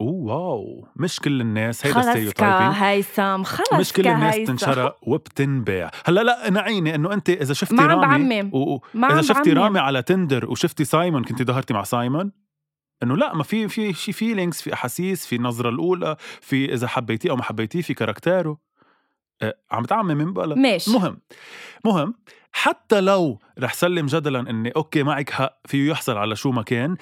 oh 0.00 0.34
wow 0.34 0.88
مش 0.96 1.20
كل 1.20 1.40
الناس 1.40 1.86
هيدا 1.86 2.00
خلص 2.00 2.08
stereotyping 2.08 2.74
هيثم 2.76 3.42
خلص 3.42 3.72
مش 3.72 3.92
كل 3.92 4.08
الناس 4.08 4.34
هيثم. 4.34 4.52
تنشرى 4.52 4.92
وبتنباع 5.02 5.90
هلا 6.06 6.20
لا 6.20 6.50
نعيني 6.50 6.94
إنه 6.94 7.12
أنت 7.12 7.30
إذا 7.30 7.54
شفتي 7.54 7.74
ما 7.74 7.82
عم 7.82 7.90
رامي 7.90 8.42
بعمم. 8.42 8.50
و... 8.52 8.58
و... 8.58 8.80
ما 8.94 9.12
إذا 9.12 9.22
شفتي 9.22 9.54
بعمم. 9.54 9.64
رامي 9.64 9.78
على 9.78 10.02
Tinder 10.02 10.50
وشفتي 10.50 10.84
سايمون 10.84 11.24
كنتي 11.24 11.44
ظهرتي 11.44 11.74
مع 11.74 11.82
سايمون 11.82 12.32
إنه 13.02 13.16
لا 13.16 13.34
ما 13.34 13.42
في 13.42 13.68
في 13.68 13.92
شي 13.92 14.12
feelings 14.12 14.54
في 14.56 14.72
أحاسيس 14.74 15.26
في 15.26 15.36
النظرة 15.36 15.68
الأولى 15.68 16.16
في 16.40 16.74
إذا 16.74 16.88
حبيتيه 16.88 17.30
أو 17.30 17.36
ما 17.36 17.42
حبيتيه 17.42 17.82
في 17.82 17.94
character 17.94 18.46
ه. 18.46 18.58
أه 19.42 19.54
عم 19.70 19.84
تعمم 19.84 20.16
من 20.16 20.32
بلا 20.32 20.54
ماشي. 20.54 20.90
مهم. 20.90 21.20
مهم. 21.84 22.14
حتى 22.52 23.00
لو 23.00 23.38
رح 23.58 23.74
سلم 23.74 24.06
جدلا 24.06 24.50
إني 24.50 24.70
أوكي 24.70 25.02
معك 25.02 25.30
حق 25.30 25.58
فيه 25.66 25.90
يحصل 25.90 26.16
على 26.16 26.36
شو 26.36 26.50
ما 26.50 26.62
كان 26.62 26.96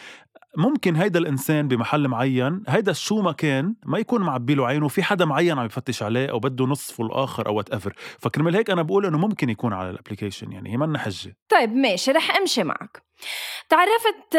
ممكن 0.57 0.97
هيدا 0.97 1.19
الإنسان 1.19 1.69
بمحل 1.69 2.09
معين 2.09 2.63
هيدا 2.69 2.93
شو 2.93 3.23
ما 3.23 3.33
كان 3.33 3.75
ما 3.87 3.99
يكون 3.99 4.23
معبي 4.23 4.55
له 4.55 4.67
عينه 4.67 4.89
في 4.89 5.03
حدا 5.03 5.25
معين 5.25 5.59
عم 5.59 5.67
يفتش 5.67 6.03
عليه 6.03 6.31
أو 6.31 6.39
بده 6.39 6.65
نصفه 6.65 7.07
الآخر 7.07 7.47
أو 7.47 7.55
whatever 7.55 7.93
فكرمال 8.19 8.57
هيك 8.57 8.71
أنا 8.71 8.83
بقول 8.83 9.07
إنه 9.07 9.19
ممكن 9.19 9.51
يكون 9.51 9.73
على 9.73 9.91
ال 9.91 9.96
application 9.96 10.53
يعني 10.53 10.73
هي 10.73 10.77
منا 10.77 10.99
حجة. 10.99 11.37
طيب 11.49 11.73
ماشي 11.73 12.13
رح 12.13 12.37
أمشي 12.37 12.63
معك. 12.63 13.06
تعرفت 13.69 14.33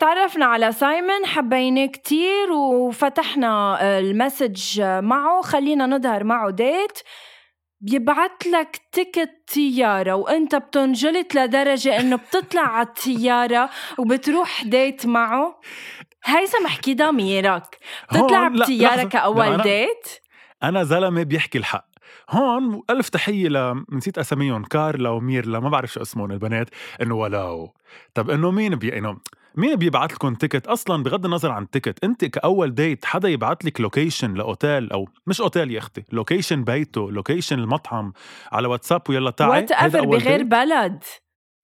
تعرفنا 0.00 0.44
على 0.46 0.72
سايمون 0.72 1.26
حبيناه 1.26 1.86
كتير 1.86 2.52
وفتحنا 2.52 3.78
آه، 3.80 3.98
ال 3.98 4.08
message 4.08 4.80
معه. 4.80 5.42
خلينا 5.42 5.86
نظهر 5.86 6.24
معه 6.24 6.50
date 6.50 6.98
بيبعت 7.80 8.46
لك 8.46 8.80
ticket 8.92 9.30
طيارة 9.54 10.12
وانت 10.14 10.54
بتنجلط 10.54 11.34
لدرجة 11.34 12.00
انه 12.00 12.16
بتطلع 12.16 12.62
على 12.62 12.86
الطيارة 12.86 13.70
وبتروح 13.98 14.64
date 14.64 15.06
معه. 15.06 15.60
هيثم 16.24 16.66
احكي 16.66 16.94
ضميرك 16.94 17.78
بتطلع 18.12 18.48
بطيارة. 18.48 19.04
كأول 19.04 19.62
date 19.62 20.08
أنا 20.62 20.84
زلمة 20.84 21.22
بيحكي 21.22 21.58
الحق. 21.58 21.91
هون 22.32 22.82
ألف 22.90 23.08
تحية 23.08 23.48
ل 23.48 23.84
نسيت 23.92 24.18
أساميهم 24.18 24.64
كارلا 24.64 25.10
وميرلا 25.10 25.60
ما 25.60 25.68
بعرف 25.68 25.92
شو 25.92 26.02
اسمهم 26.02 26.32
البنات 26.32 26.70
إنه 27.02 27.14
ولو 27.14 27.74
طب 28.14 28.30
إنه 28.30 28.50
مين 28.50 28.74
بي 28.74 28.98
إنه 28.98 29.18
مين 29.56 29.76
بيبعت 29.76 30.12
لكم 30.12 30.34
ticket 30.34 30.66
أصلا 30.66 31.02
بغض 31.02 31.24
النظر 31.24 31.50
عن 31.50 31.62
ال 31.62 31.68
ticket 31.68 32.04
أنت 32.04 32.24
كأول 32.24 32.74
date 32.74 33.04
حدا 33.04 33.28
يبعت 33.28 33.64
لك 33.64 33.80
location 33.80 34.34
لأوتيل 34.34 34.92
أو 34.92 35.08
مش 35.26 35.40
أوتيل 35.40 35.70
يا 35.70 35.78
أختي 35.78 36.04
location 36.12 36.64
بيته 36.64 37.10
location 37.10 37.58
المطعم 37.58 38.12
على 38.52 38.68
واتساب 38.68 39.02
ويلا 39.08 39.30
تعي 39.30 39.48
whatever 39.48 40.04
بغير 40.04 40.36
date؟ 40.36 40.46
بلد. 40.46 41.04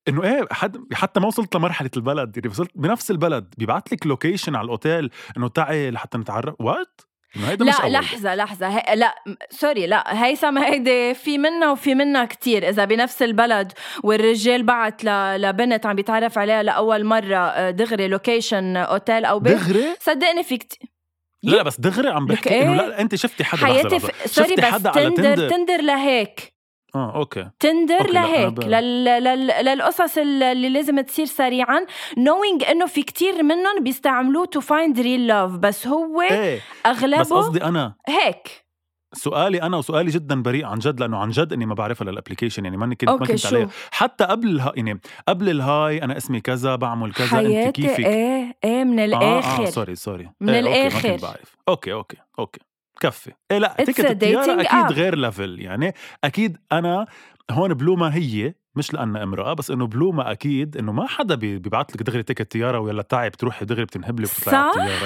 إنه 0.08 0.25
إيه 0.25 0.46
حد 0.52 0.94
حتى 0.94 1.20
ما 1.20 1.26
وصلت 1.26 1.56
لمرحلة 1.56 1.90
البلد 1.96 2.37
يعني 2.37 2.48
وصلت 2.48 2.70
بنفس 2.75 3.10
البلد 3.10 3.54
بيبعت 3.58 3.92
لك 3.92 4.06
location 4.07 4.57
على 4.56 4.64
الأوتيل 4.64 5.10
إنه 5.37 5.48
تعي 5.48 5.90
لحتى 5.90 6.18
نتعرف 6.18 6.54
what 6.61 7.00
إنه 7.38 7.50
هيدا 7.50 7.64
مش 7.64 7.78
لا 7.78 7.85
أول. 7.85 7.92
لحظة 7.92 8.35
لحظة. 8.35 8.68
هي... 8.68 8.97
لا 8.97 9.14
sorry 9.50 9.87
لا. 9.87 10.25
هيثم 10.25 10.59
هيدي 10.59 11.14
في 11.14 11.38
منا 11.38 11.71
وفي 11.71 11.95
منا 11.95 12.25
كتير. 12.25 12.68
إذا 12.68 12.85
بنفس 12.85 13.23
البلد 13.23 13.73
والرجال 14.02 14.62
بعت 14.62 15.04
ل... 15.04 15.09
لبنت 15.42 15.87
عم 15.87 15.97
بيتعرف 15.97 16.38
عليها 16.38 16.62
لأول 16.62 17.04
مرة 17.04 17.37
آه، 17.37 17.71
دغري 17.71 18.09
location 18.09 18.76
hotel 18.76 19.25
أو 19.25 19.40
بيت. 19.40 19.52
دغري؟ 19.52 19.97
صدقني 20.00 20.42
في 20.42 20.57
كتير 20.57 20.88
لا 21.42 21.57
لا 21.57 21.62
بس 21.62 21.80
دغري 21.80 22.09
عم 22.09 22.26
بحكي 22.26 22.62
إنه 22.62 22.73
إيه؟ 22.73 22.88
لا 22.88 23.00
أنت 23.00 23.14
شفتي 23.14 23.45
حدا 23.45 23.66
حياتي. 23.66 24.00
في... 24.00 24.28
sorry 24.28 24.49
شفتي 24.49 24.62
بس 24.62 24.64
حدا 24.64 24.90
Tinder؟ 24.90 25.49
Tinder 25.49 25.80
لهيك. 25.80 26.58
آه 26.95 27.14
okay. 27.16 27.50
Tinder 27.61 28.00
okay، 28.00 28.12
لهيك 28.12 28.64
لل... 28.64 29.04
لل... 29.04 29.47
للقصص 29.64 30.18
اللي 30.18 30.68
لازم 30.68 31.00
تصير 31.00 31.26
سريعا 31.26 31.87
knowing 32.16 32.68
إنه 32.71 32.87
في 32.87 33.02
كتير 33.02 33.42
منهم 33.42 33.83
بيستعملوه 33.85 34.47
to 34.57 34.61
find 34.61 34.97
real 34.97 35.30
love 35.30 35.59
بس 35.59 35.87
هو 35.87 36.21
إيه 36.23 36.57
بس 36.57 36.62
أغلبه 36.87 37.23
قصدي 37.37 37.64
أنا 37.64 37.95
هيك. 38.09 38.68
سؤالي 39.12 39.62
أنا 39.62 39.76
وسؤالي 39.76 40.11
جدا 40.11 40.42
بريء 40.42 40.64
عن 40.66 40.78
جد 40.78 41.00
لأنه 41.00 41.18
عن 41.18 41.30
جد 41.30 41.52
إني 41.52 41.66
ما 41.66 41.75
بعرفها 41.75 42.11
لل 42.11 42.19
application 42.19 42.64
يعني 42.64 42.76
ماني 42.76 42.95
كنت 42.95 43.09
ما 43.11 43.14
okay 43.14 43.33
كنت 43.33 43.47
عليها 43.47 43.68
حتى 43.90 44.25
قبل 44.25 44.49
الها 44.49 44.73
يعني 44.76 45.00
قبل 45.28 45.49
الهاي 45.50 46.02
أنا 46.02 46.16
اسمي 46.16 46.40
كذا 46.40 46.76
بعمل 46.76 47.12
كذا 47.12 47.40
أنت 47.40 47.76
كيفك؟ 47.76 48.00
إيه 48.00 48.57
إيه 48.64 48.85
من 48.85 49.00
الآخر 49.00 49.62
آه 49.66 49.71
sorry 49.71 49.95
sorry 49.95 50.30
من 50.40 50.49
إيه، 50.49 50.61
okay، 50.61 50.71
ما 50.71 50.88
الآخر. 50.88 51.11
كنت 51.12 51.23
بعرف. 51.23 51.57
okay 51.68 51.92
okay 51.92 52.16
okay. 52.38 52.61
كفي 53.00 53.33
إيه 53.50 53.59
لا 53.59 53.75
a 53.81 53.81
الطياره 54.00 54.61
أكيد 54.61 54.87
app. 54.88 54.93
غير 54.93 55.14
level 55.14 55.61
يعني 55.61 55.95
أكيد 56.25 56.59
أنا 56.73 57.07
هون 57.50 57.75
بلوما 57.75 58.14
هي 58.14 58.55
مش 58.76 58.93
لأنها 58.95 59.23
امرأة 59.23 59.52
بس 59.55 59.71
إنه 59.71 59.87
بلوما 59.87 60.33
أكيد 60.33 60.76
إنه 60.76 60.93
ما 60.93 61.07
حدا 61.07 61.35
بي- 61.35 61.59
بيبعت 61.59 61.93
لك 61.95 62.02
دغري 62.02 62.23
ticket 62.23 62.52
طيارة 62.52 62.78
ويلا 62.81 63.02
تعي 63.02 63.28
بتروحي 63.31 63.64
دغري 63.64 63.85
بتنهبلي 63.85 64.26
وبتطلعي 64.26 64.57
على 64.57 64.73
صح؟ 64.73 64.81
الطيارة 64.81 65.05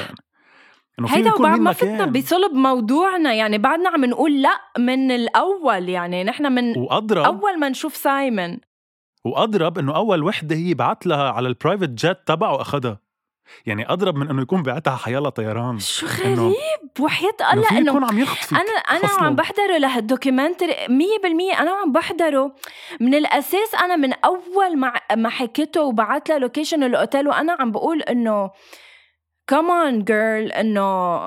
يعني 0.99 1.09
في 1.09 1.15
هيدا 1.17 1.35
وبعد 1.35 1.61
ما 1.61 1.73
فتنا 1.73 2.07
بصلب 2.07 2.53
موضوعنا 2.53 3.33
يعني 3.33 3.59
بعدنا 3.59 3.89
عم 3.91 4.05
نقول 4.05 4.43
لأ 4.43 4.59
من 4.79 5.11
الأول 5.11 5.89
يعني 5.89 6.25
نحن 6.25 6.53
من 6.53 6.79
وأضرب. 6.79 7.25
أول 7.25 7.59
ما 7.61 7.69
نشوف 7.69 7.97
سايمون. 7.97 8.59
وأضرب 9.25 9.79
إنه 9.79 9.97
أول 9.97 10.23
وحدة 10.23 10.57
هي 10.57 10.75
بعت 10.75 11.07
لها 11.07 11.31
على 11.31 11.49
ال 11.49 11.54
private 11.54 11.89
jet 11.89 12.19
تبعه 12.27 12.61
اخذها 12.61 12.99
يعني 13.67 13.93
أضرب 13.93 14.17
من 14.17 14.31
إنه 14.31 14.43
يكون 14.43 14.63
بعتها 14.63 14.97
حيلا 14.97 15.29
طيران. 15.29 15.79
شو 15.79 16.07
غريب! 16.07 16.55
وحياة 17.01 17.53
الله 17.53 17.79
إنه 17.79 17.89
يكون 17.91 18.05
عم 18.05 18.19
يخطفك 18.19 18.53
أنا 18.53 18.99
أنا 18.99 19.07
خصله. 19.09 19.27
عم 19.27 19.37
بحضره 19.37 19.79
لهال 19.79 19.99
documentary 19.99 20.75
100% 21.53 21.61
أنا 21.61 21.71
عم 21.71 21.93
بحضره. 21.93 22.55
من 23.01 23.15
الأساس 23.15 23.75
أنا 23.75 23.97
من 23.97 24.13
أول 24.13 24.77
ما 24.79 24.93
ما 25.17 25.29
حكيته 25.29 25.83
وبعت 25.83 26.29
له 26.29 26.39
location 26.39 26.83
ال 26.83 26.90
hotel 26.90 27.29
وأنا 27.29 27.57
عم 27.61 27.73
بقول 27.73 28.03
إنه 28.03 28.51
كمان 29.47 30.05
girl 30.05 30.53
إنه 30.53 31.19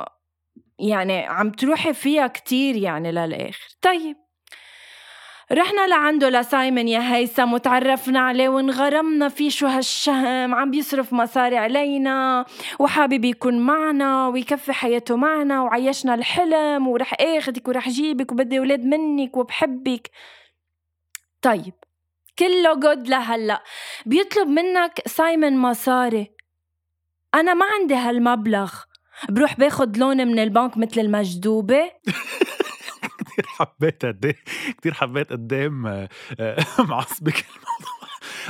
يعني 0.79 1.25
عم 1.25 1.51
تروحي 1.51 1.94
فيها 1.94 2.27
كتير 2.27 2.75
يعني 2.75 3.12
للآخر. 3.12 3.67
طيب. 3.82 4.25
رحنا 5.55 5.88
لعنده 5.88 6.29
لسايمون 6.29 6.88
يا 6.88 7.15
هيثم 7.15 7.53
وتعرفنا 7.53 8.19
عليه 8.19 8.50
وانغرمنا 8.50 9.29
فيه 9.29 9.50
شو 9.50 9.67
هالشهم. 9.67 10.55
عم 10.55 10.71
بيصرف 10.71 11.13
مصاري 11.13 11.57
علينا 11.57 12.45
وحابب 12.79 13.25
يكون 13.25 13.59
معنا 13.59 14.27
ويكفي 14.27 14.74
حياته 14.74 15.15
معنا 15.15 15.62
وعيشنا 15.62 16.13
الحلم 16.13 16.88
ورح 16.88 17.13
اخدك 17.19 17.67
ورح 17.67 17.89
جيبك 17.89 18.31
وبدي 18.31 18.59
أولاد 18.59 18.83
منك 18.85 19.38
وبحبك. 19.38 20.12
طيب 21.41 21.74
كله 22.39 22.74
good 22.74 23.07
لهلأ. 23.07 23.63
بيطلب 24.05 24.47
منك 24.47 25.01
سايمون 25.05 25.57
مصاري. 25.57 26.31
أنا 27.35 27.53
ما 27.53 27.65
عندي 27.65 27.95
هالمبلغ. 27.95 28.74
بروح 29.29 29.57
باخد 29.57 29.97
loan 29.97 30.27
من 30.27 30.39
البنك 30.39 30.77
مثل 30.77 31.01
المجدوبة 31.01 31.91
كثير 33.37 33.45
حبيت 33.47 34.05
قد 34.05 34.25
إيه 34.25 34.35
كثير 34.79 34.93
حبيت 34.93 35.31
قد 35.31 35.53
إيه 35.53 35.69
م- 35.69 36.07
آه، 36.39 36.57
معصبك 36.89 37.45
الموضوع. 37.45 37.95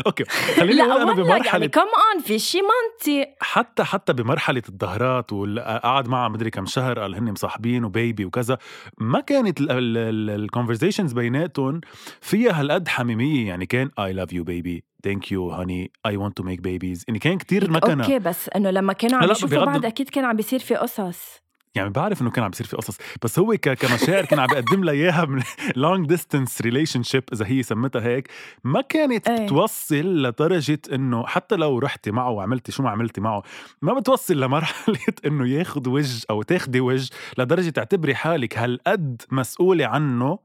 okay 0.06 0.24
خليني 0.56 0.74
لا 0.74 0.84
أقول 0.84 1.02
أنا 1.02 1.06
والله 1.12 1.24
بمرحلة 1.24 1.52
يعني 1.52 1.68
كم 1.68 1.82
even 1.82 2.24
في 2.24 2.40
شي 2.40 2.58
منطق 2.62 3.30
حتى 3.42 3.84
حتى 3.84 4.14
بمرحلة 4.14 4.62
الظهرات 4.70 5.34
وقعد 5.34 6.08
معها 6.08 6.30
مدري 6.30 6.50
كم 6.50 6.66
شهر 6.66 7.00
قال 7.00 7.16
هن 7.16 7.32
مصاحبين 7.32 7.86
و 7.86 7.94
baby 7.94 8.26
وكذا 8.26 8.58
ما 8.98 9.20
كانت 9.20 9.58
ال 9.62 9.73
conversations 9.73 11.14
بيناتهم 11.14 11.82
فيها 12.22 12.60
هالقد 12.62 12.88
حميمية 12.88 13.48
يعني 13.48 13.66
كان 13.66 13.90
I 14.00 14.14
love 14.14 14.34
you 14.34 14.44
baby 14.44 14.84
thank 15.04 15.32
you 15.32 15.50
honey 15.50 15.92
I 16.06 16.18
want 16.18 16.38
to 16.38 16.44
make 16.44 16.60
babies 16.60 17.06
يعني 17.08 17.20
كان 17.20 17.38
كتير 17.38 17.72
مكنه 17.72 18.04
okay 18.04 18.20
بس 18.20 18.50
إنه 18.50 18.70
لما 18.70 18.94
كانوا 18.94 19.20
عم 19.20 19.32
يشوفوا 19.32 19.66
بعض 19.66 19.86
أكيد 19.86 20.10
كان 20.10 20.26
عم 20.26 20.36
بيصير 20.36 20.60
في 20.60 20.76
قصص. 20.76 21.45
يعني 21.76 21.90
بعرف 21.90 22.22
إنه 22.22 22.32
كان 22.32 22.44
عم 22.44 22.50
بيصير 22.50 22.68
في 22.68 22.76
قصص 22.76 22.98
بس 23.24 23.40
هو 23.40 23.58
كمشاعر 23.58 24.26
كان 24.26 24.40
عم 24.40 24.48
بيقدم 24.48 24.84
لها 24.84 24.94
إياها 24.94 25.26
من 25.26 25.44
long 25.76 26.08
distance 26.08 26.62
relationship 26.62 27.24
إذا 27.34 27.46
هي 27.48 27.64
سمتها 27.64 28.02
هيك 28.02 28.30
ما 28.64 28.82
كانت 28.82 29.28
إيه. 29.28 29.46
بتوصل 29.46 30.22
لدرجة 30.24 30.80
إنه 30.94 31.26
حتى 31.26 31.56
لو 31.56 31.80
رحتي 31.80 32.12
معه 32.12 32.30
وعملتي 32.30 32.72
شو 32.72 32.84
ما 32.84 32.90
عملتي 32.90 33.22
معه 33.22 33.44
ما 33.82 33.94
بتوصل 33.94 34.40
لمرحلة 34.40 34.98
إنه 35.26 35.48
ياخذ 35.48 35.90
وجه 35.90 36.26
أو 36.30 36.42
تاخدي 36.42 36.80
وجه 36.80 37.10
لدرجة 37.38 37.70
تعتبري 37.70 38.16
حالك 38.16 38.58
هالقد 38.58 39.22
مسؤولة 39.32 39.86
عنه 39.86 40.40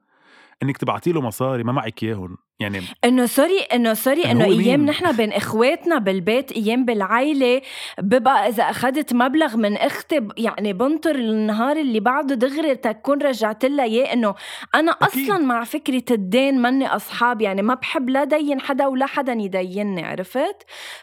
إنك 0.63 0.77
تبعتي 0.77 1.13
له 1.13 1.21
مصاري 1.21 1.65
ما 1.65 1.73
معك 1.73 2.03
إياهم 2.03 2.37
يعني 2.61 2.81
إنه 3.05 3.27
sorry 3.27 3.59
إنه 3.61 3.95
sorry 3.95 4.31
إنه 4.31 4.45
أيام؟ 4.45 4.87
نحن 4.87 5.13
بين 5.17 5.33
إخواتنا 5.33 5.99
بالبيت 5.99 6.53
أيام 6.53 6.85
بالعائله 6.85 7.61
ببقى 7.99 8.49
إذا 8.49 8.63
أخذت 8.63 9.15
مبلغ 9.15 9.57
من 9.57 9.77
أختي 9.77 10.29
يعني 10.37 10.73
بنطر 10.73 11.15
النهار 11.15 11.77
اللي 11.77 12.01
بعده 12.01 12.35
دغري 12.35 12.75
تكون 12.77 13.23
رجعت 13.23 13.65
لها 13.65 13.85
إياه 13.85 14.13
إنه 14.13 14.35
أنا 14.75 14.93
أكيد. 14.93 15.31
أصلا 15.31 15.39
مع 15.39 15.65
فكرة 15.65 16.05
الدين 16.11 16.63
مني 16.63 16.87
أصحاب 16.87 17.41
يعني 17.41 17.63
ما 17.63 17.75
بحب 17.75 18.11
لا 18.11 18.25
دين 18.25 18.61
حدا 18.61 18.87
ولا 18.87 19.07
حدا 19.07 19.33
يديني 19.33 20.05
عرفت 20.05 20.57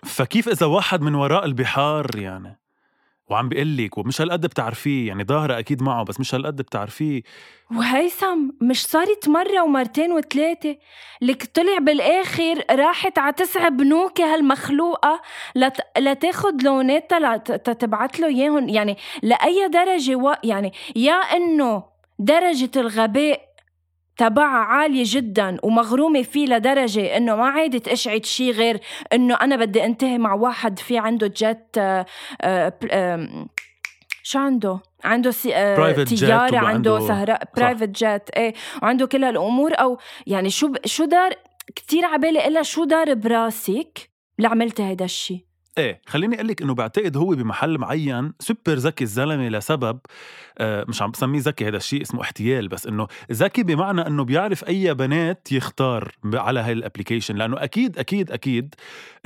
فكيف 0.04 0.48
إذا 0.50 0.66
واحد 0.66 1.02
من 1.02 1.16
وراء 1.16 1.46
البحار 1.46 2.08
يعني 2.16 2.60
وعم 3.30 3.50
بيقول 3.50 3.78
لك 3.78 3.98
ومش 3.98 4.22
هالقد 4.22 4.46
بتعرفيه 4.46 5.08
يعني 5.08 5.24
ظاهرة 5.24 5.60
أكيد 5.60 5.84
معه 5.84 6.04
بس 6.04 6.20
مش 6.20 6.36
هالقد 6.36 6.56
بتعرفيه. 6.56 7.22
وهيثم 7.72 8.50
مش 8.62 8.86
صارت 8.86 9.30
مرة 9.30 9.64
ومرتين 9.64 10.12
وثلاثة 10.12 10.78
لك 11.22 11.44
طلع 11.54 11.78
بالآخر 11.78 12.64
راحت 12.72 13.18
على 13.20 13.34
تسع 13.34 13.68
بنوك 13.68 14.22
هالمخلوقة 14.22 15.22
لت... 15.56 15.78
لتاخد 15.98 16.64
لوناتها 16.64 17.38
لتبعت 17.50 18.20
له 18.20 18.28
إياهم 18.28 18.70
يعني 18.70 18.98
لأي 19.24 19.68
درجة 19.68 20.16
و... 20.16 20.34
يعني 20.44 20.74
يا 20.96 21.14
إنه 21.14 21.84
درجة 22.20 22.72
الغباء 22.76 23.47
تبعها 24.18 24.58
عالية 24.66 25.04
جدا 25.06 25.58
ومغرومة 25.64 26.22
فيه 26.22 26.46
لدرجة 26.48 27.18
إنه 27.18 27.36
ما 27.36 27.46
عادت 27.50 27.88
أشعد 27.88 28.26
شي 28.26 28.52
غير 28.52 28.80
إنه 29.14 29.36
أنا 29.36 29.56
بدي 29.56 29.86
أنتهي 29.86 30.18
مع 30.18 30.34
واحد 30.34 30.80
في 30.80 30.98
عنده 30.98 31.28
jet 31.28 31.78
آه، 31.78 32.06
آه، 32.42 32.74
آم، 32.92 33.48
شو 34.24 34.40
عنده؟ 34.40 34.80
عنده 35.04 35.32
سي... 35.32 35.56
آه، 35.56 35.76
طيارة 36.28 36.50
عنده 36.68 36.92
صحرا 37.08 37.44
private 37.58 37.90
jet 37.90 38.30
إيه 38.30 38.54
وعنده 38.84 39.06
كل 39.06 39.24
هالأمور 39.24 39.74
أو 39.74 39.98
يعني 40.28 40.50
شو 40.50 40.68
ب... 40.68 40.78
شو 40.86 41.06
دار 41.06 41.32
كتير 41.76 42.06
عبالي 42.06 42.48
إلا 42.48 42.62
شو 42.64 42.84
دار 42.84 43.14
براسك 43.14 44.10
لعملتي 44.40 44.84
هيدا 44.84 45.06
الشيء 45.06 45.47
إيه 45.78 46.02
خليني 46.08 46.36
أقول 46.36 46.48
لك 46.48 46.62
إنه 46.62 46.74
بعتقد 46.74 47.18
هو 47.18 47.30
بمحل 47.30 47.78
معين 47.78 48.34
سوبر 48.40 48.74
ذكي 48.74 49.04
الزلمة 49.04 49.50
لسبب 49.50 50.00
آه 50.58 50.86
مش 50.88 51.02
عم 51.02 51.12
بسميه 51.12 51.40
ذكي 51.40 51.68
هذا 51.68 51.78
الشيء 51.78 52.02
اسمه 52.02 52.22
احتيال 52.22 52.68
بس 52.68 52.88
إنه 52.88 53.08
ذكي 53.32 53.64
بمعنى 53.64 54.08
إنه 54.08 54.24
بيعرف 54.24 54.68
أي 54.68 54.94
بنات 54.94 55.52
يختار 55.52 56.12
على 56.34 56.60
هاي 56.60 56.72
الابلكيشن 56.72 57.36
لأنه 57.36 57.64
أكيد 57.64 57.98
أكيد 57.98 58.32
أكيد 58.32 58.76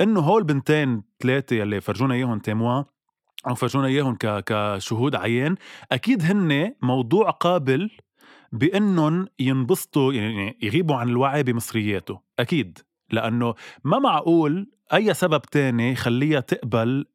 إنه 0.00 0.20
هول 0.20 0.44
بنتين 0.44 1.02
ثلاثة 1.20 1.56
يلي 1.56 1.80
فرجونا 1.80 2.14
إياهم 2.14 2.38
تيموا 2.38 2.82
أو 3.48 3.54
فرجونا 3.54 3.86
إياهم 3.86 4.16
كشهود 4.20 5.14
عيان 5.14 5.56
أكيد 5.92 6.22
هن 6.22 6.74
موضوع 6.82 7.30
قابل 7.30 7.90
بإنهم 8.52 9.26
ينبسطوا 9.38 10.12
يعني 10.12 10.58
يغيبوا 10.62 10.96
عن 10.96 11.08
الوعي 11.08 11.42
بمصرياته 11.42 12.20
أكيد 12.38 12.78
لأنه 13.10 13.54
ما 13.84 13.98
معقول 13.98 14.70
أي 14.94 15.14
سبب 15.14 15.42
تاني 15.42 15.92
يخليها 15.92 16.40
تقبل 16.40 17.06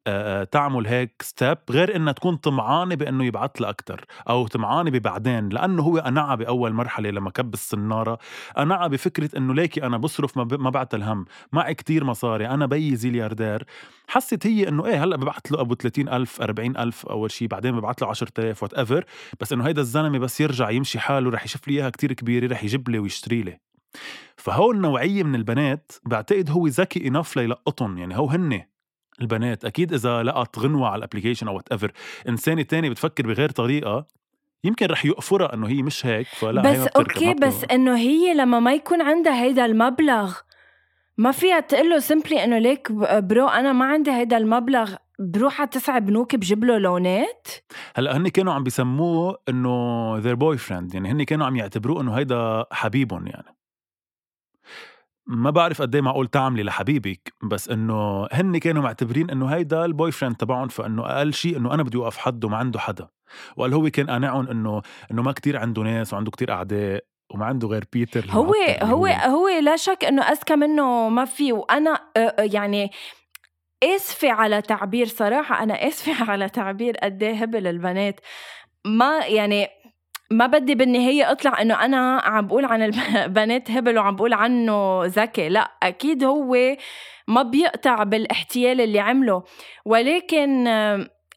تعمل 0.50 0.86
هيك 0.86 1.22
ستيب 1.22 1.58
غير 1.70 1.96
إنها 1.96 2.12
تكون 2.12 2.36
طمعانة 2.36 2.94
بإنه 2.94 3.24
يبعت 3.24 3.60
لها 3.60 3.70
أكثر 3.70 4.04
أو 4.28 4.46
طمعانة 4.46 4.90
ببعدين 4.90 5.48
لأنه 5.48 5.82
هو 5.82 5.98
قنعها 5.98 6.34
بأول 6.34 6.72
مرحلة 6.72 7.10
لما 7.10 7.30
كب 7.30 7.54
السناره 7.54 8.18
قنعها 8.56 8.86
بفكرة 8.86 9.38
إنه 9.38 9.54
ليكي 9.54 9.82
أنا 9.82 9.96
بصرف 9.96 10.36
ما, 10.36 10.70
بعت 10.70 10.94
الهم 10.94 11.24
معي 11.52 11.74
كتير 11.74 12.04
مصاري 12.04 12.48
أنا 12.48 12.66
بيي 12.66 12.96
زيلياردير. 12.96 13.64
حست 14.08 14.46
هي 14.46 14.68
إنه 14.68 14.86
إيه 14.86 15.04
هلأ 15.04 15.16
ببعت 15.16 15.50
له 15.52 15.60
أبو 15.60 15.74
30 15.74 16.08
ألف 16.08 16.42
40 16.42 16.76
ألف 16.76 17.06
أول 17.06 17.30
شيء 17.30 17.48
بعدين 17.48 17.76
ببعت 17.80 18.02
له 18.02 18.08
10000 18.08 18.62
وات 18.62 18.74
ايفر 18.74 19.04
بس 19.40 19.52
إنه 19.52 19.66
هيدا 19.66 19.80
الزلمة 19.80 20.18
بس 20.18 20.40
يرجع 20.40 20.70
يمشي 20.70 20.98
حاله 20.98 21.30
رح 21.30 21.44
يشوف 21.44 21.68
لي 21.68 21.74
إياها 21.74 21.90
كتير 21.90 22.12
كبيرة 22.12 22.52
رح 22.52 22.64
يجيب 22.64 22.88
لي 22.88 22.98
ويشتري 22.98 23.42
لي. 23.42 23.67
فهول 24.36 24.76
النوعية 24.76 25.22
من 25.22 25.34
البنات 25.34 25.92
بعتقد 26.06 26.50
هو 26.50 26.66
ذكي 26.66 27.08
enough 27.08 27.36
ليلقطهم 27.36 27.98
يعني 27.98 28.18
هو 28.18 28.26
هن 28.26 28.62
البنات. 29.20 29.64
أكيد 29.64 29.92
إذا 29.92 30.22
لقط 30.22 30.58
غنوة 30.58 30.88
على 30.88 30.98
ال 30.98 31.02
application 31.02 31.48
أو 31.48 31.56
whatever 31.56 31.92
انسانه 32.28 32.62
تاني 32.62 32.90
بتفكر 32.90 33.26
بغير 33.26 33.50
طريقة 33.50 34.06
يمكن 34.64 34.86
رح 34.86 35.04
يقفرها 35.04 35.54
إنه 35.54 35.68
هي 35.68 35.82
مش 35.82 36.06
هيك 36.06 36.26
فلا 36.26 36.70
هي 36.70 36.72
بس 36.72 36.88
بتركب 36.88 37.26
okay 37.26 37.34
بس 37.34 37.64
إنه 37.64 37.96
هي 37.96 38.34
لما 38.34 38.60
ما 38.60 38.72
يكون 38.72 39.02
عندها 39.02 39.42
هيدا 39.42 39.64
المبلغ 39.64 40.34
ما 41.18 41.32
فيها 41.32 41.60
تقول 41.60 41.90
له 41.90 41.98
simply 41.98 42.44
إنه 42.44 42.58
ليك 42.58 42.92
bro 42.92 43.48
أنا 43.48 43.72
ما 43.72 43.84
عندي 43.84 44.10
هيدا 44.10 44.36
المبلغ 44.36 44.94
بروح 45.18 45.60
على 45.60 45.70
تسع 45.70 45.98
بنوك 45.98 46.36
بجيب 46.36 46.64
له 46.64 46.78
loan 46.78 47.25
ات؟ 47.25 47.48
هلأ 47.96 48.16
هن 48.16 48.28
كانوا 48.28 48.52
عم 48.52 48.64
بيسموه 48.64 49.38
إنه 49.48 50.20
their 50.20 50.36
boyfriend 50.36 50.94
يعني 50.94 51.10
هن 51.10 51.22
كانوا 51.22 51.46
عم 51.46 51.56
يعتبروه 51.56 52.00
إنه 52.00 52.12
هيدا 52.12 52.64
حبيبهم 52.72 53.26
يعني. 53.26 53.57
ما 55.28 55.50
بعرف 55.50 55.82
قد 55.82 55.94
إيه 55.94 56.02
معقول 56.02 56.26
تعملي 56.26 56.62
لحبيبك 56.62 57.32
بس 57.42 57.68
إنه 57.68 58.26
هن 58.32 58.58
كانوا 58.58 58.82
معتبرين 58.82 59.30
إنه 59.30 59.46
هيدا 59.46 59.84
ال 59.84 60.12
boyfriend 60.12 60.36
تبعهم 60.36 60.68
فإنه 60.68 61.06
أقل 61.06 61.32
شيء 61.34 61.56
إنه 61.56 61.74
أنا 61.74 61.82
بدي 61.82 61.96
أوقف 61.96 62.16
حده 62.16 62.48
ما 62.48 62.56
عنده 62.56 62.78
حدا. 62.78 63.08
وقال 63.56 63.74
هو 63.74 63.90
كان 63.90 64.10
قانعهم 64.10 64.48
إنه 64.48 64.82
إنه 65.10 65.22
ما 65.22 65.32
كتير 65.32 65.56
عنده 65.56 65.82
ناس 65.82 66.12
وعنده 66.12 66.30
كتير 66.30 66.52
أعداء 66.52 67.04
وما 67.30 67.46
عنده 67.46 67.68
غير 67.68 67.84
بيتر 67.92 68.26
هو 68.30 68.54
هو 68.82 69.06
هو 69.06 69.48
لا 69.48 69.76
شك 69.76 70.04
إنه 70.04 70.22
أذكى 70.22 70.56
منه 70.56 71.08
ما 71.08 71.24
في. 71.24 71.52
وأنا 71.52 72.00
يعني 72.38 72.90
آسفة 73.82 74.30
على 74.30 74.62
تعبير 74.62 75.06
صراحة 75.06 75.62
أنا 75.62 75.88
آسفة 75.88 76.24
على 76.30 76.48
تعبير 76.48 76.96
قد 76.96 77.22
إيه 77.22 77.34
هبل 77.34 77.66
البنات. 77.66 78.20
ما 78.84 79.18
يعني 79.26 79.68
ما 80.30 80.46
بدي 80.46 80.74
بالنهاية 80.74 81.30
أطلع 81.32 81.62
إنه 81.62 81.84
أنا 81.84 82.18
عم 82.20 82.46
بقول 82.46 82.64
عن 82.64 82.82
البنات 82.82 83.70
هبل 83.76 83.98
وعم 83.98 84.16
بقول 84.16 84.32
عنه 84.32 85.00
ذكي. 85.04 85.48
لا 85.48 85.70
أكيد 85.82 86.24
هو 86.24 86.76
ما 87.28 87.42
بيقطع 87.42 88.02
بالاحتيال 88.02 88.80
اللي 88.80 89.00
عمله. 89.00 89.42
ولكن 89.84 90.64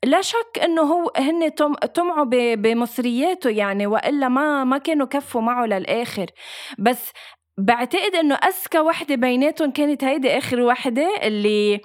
لا 0.03 0.21
شك 0.21 0.59
إنه 0.63 0.81
هو 0.81 1.11
هن 1.17 1.49
طم- 1.49 1.73
طمعوا 1.75 2.25
بمصرياته 2.55 3.49
يعني 3.49 3.87
وإلا 3.87 4.27
ما 4.29 4.63
ما 4.63 4.77
كانوا 4.77 5.07
كفوا 5.07 5.41
معه 5.41 5.65
للآخر. 5.65 6.25
بس 6.79 7.11
بعتقد 7.57 8.15
إنه 8.15 8.35
أذكى 8.35 8.79
وحدة 8.79 9.15
بيناتهم 9.15 9.71
كانت 9.71 10.03
هيدي 10.03 10.37
آخر 10.37 10.61
وحدة 10.61 11.15
اللي 11.23 11.81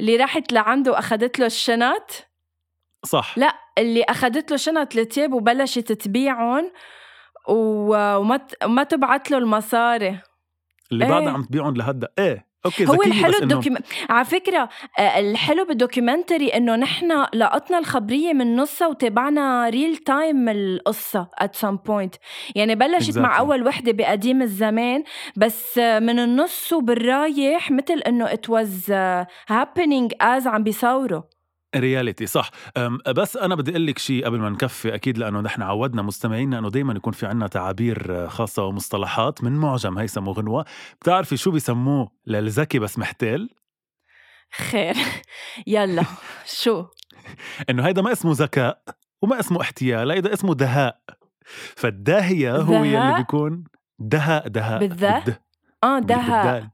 اللي 0.00 0.16
راحت 0.16 0.52
لعنده 0.52 0.92
وأخذت 0.92 1.38
له 1.38 1.46
الشنط. 1.46 2.29
صح. 3.04 3.38
لا 3.38 3.54
اللي 3.78 4.02
اخذت 4.02 4.50
له 4.50 4.56
شنط 4.56 4.96
التياب 4.96 5.32
وبلشت 5.32 5.92
تبيعهم 5.92 6.72
وما 7.48 8.46
وما 8.64 8.82
تبعت 8.82 9.30
له 9.30 9.38
المصاري. 9.38 10.18
اللي 10.92 11.04
إيه. 11.04 11.10
بعدها 11.10 11.30
عم 11.30 11.42
تبيعهم 11.42 11.76
لهدا 11.76 12.08
إيه 12.18 12.50
okay 12.64 12.86
هو 12.88 13.02
الحلو 13.02 13.38
ال 13.42 13.46
docum... 13.46 13.76
على 14.10 14.24
فكرة 14.24 14.68
آه، 14.98 15.18
الحلو 15.20 15.64
بال 15.64 15.77
documentary 15.77 16.48
إنه 16.48 16.76
نحن 16.76 17.26
لقطنا 17.34 17.78
الخبرية 17.78 18.32
من 18.32 18.56
نصها 18.56 18.88
وتابعنا 18.88 19.68
real 19.68 19.96
time 19.96 20.48
القصة 20.48 21.28
at 21.42 21.60
some 21.60 21.76
point. 21.88 22.18
يعني 22.54 22.74
بلشت 22.74 23.18
مع 23.18 23.36
Exactly. 23.36 23.40
أول 23.40 23.66
وحدة 23.66 23.92
بقديم 23.92 24.42
الزمان 24.42 25.04
بس 25.36 25.78
من 25.78 26.18
النص 26.18 26.72
وبالرايح 26.72 27.70
مثل 27.70 27.98
إنه 28.06 28.26
was 28.26 28.90
آه، 28.90 29.26
happening 29.52 30.08
as 30.22 30.46
عم 30.46 30.62
بيصوروا. 30.62 31.22
reality 31.76 32.26
صح. 32.26 32.50
بس 33.08 33.36
أنا 33.36 33.54
بدي 33.54 33.70
أقول 33.70 33.86
لك 33.86 33.98
شيء 33.98 34.24
قبل 34.24 34.38
ما 34.38 34.50
نكفي 34.50 34.94
أكيد 34.94 35.18
لأنه 35.18 35.40
نحن 35.40 35.62
عودنا 35.62 36.02
مستمعينا 36.02 36.58
إنه 36.58 36.70
دائما 36.70 36.92
يكون 36.94 37.12
في 37.12 37.26
عنا 37.26 37.46
تعابير 37.46 38.28
خاصة 38.28 38.64
ومصطلحات 38.64 39.44
من 39.44 39.52
معجم 39.52 39.98
هيثم 39.98 40.28
وغنوة. 40.28 40.64
بتعرفي 41.00 41.36
شو 41.36 41.50
بيسموه 41.50 42.10
للذكي 42.26 42.78
بس 42.78 42.98
محتال؟ 42.98 43.50
خير. 44.52 44.94
يلا 45.66 46.04
شو؟ 46.46 46.84
إنه 47.70 47.86
هيدا 47.86 48.02
ما 48.02 48.12
اسمه 48.12 48.32
ذكاء 48.34 48.82
وما 49.22 49.40
اسمه 49.40 49.60
احتيال 49.60 50.10
هيدا 50.10 50.32
اسمه 50.32 50.54
دهاء. 50.54 51.00
فالداهية 51.76 52.56
هو 52.56 52.84
يلي؟ 52.84 53.14
بيكون 53.16 53.64
دهاء 53.98 54.48
دهاء. 54.48 54.78
بالذات؟ 54.80 55.42
آه 55.84 55.98
دهاء. 55.98 56.68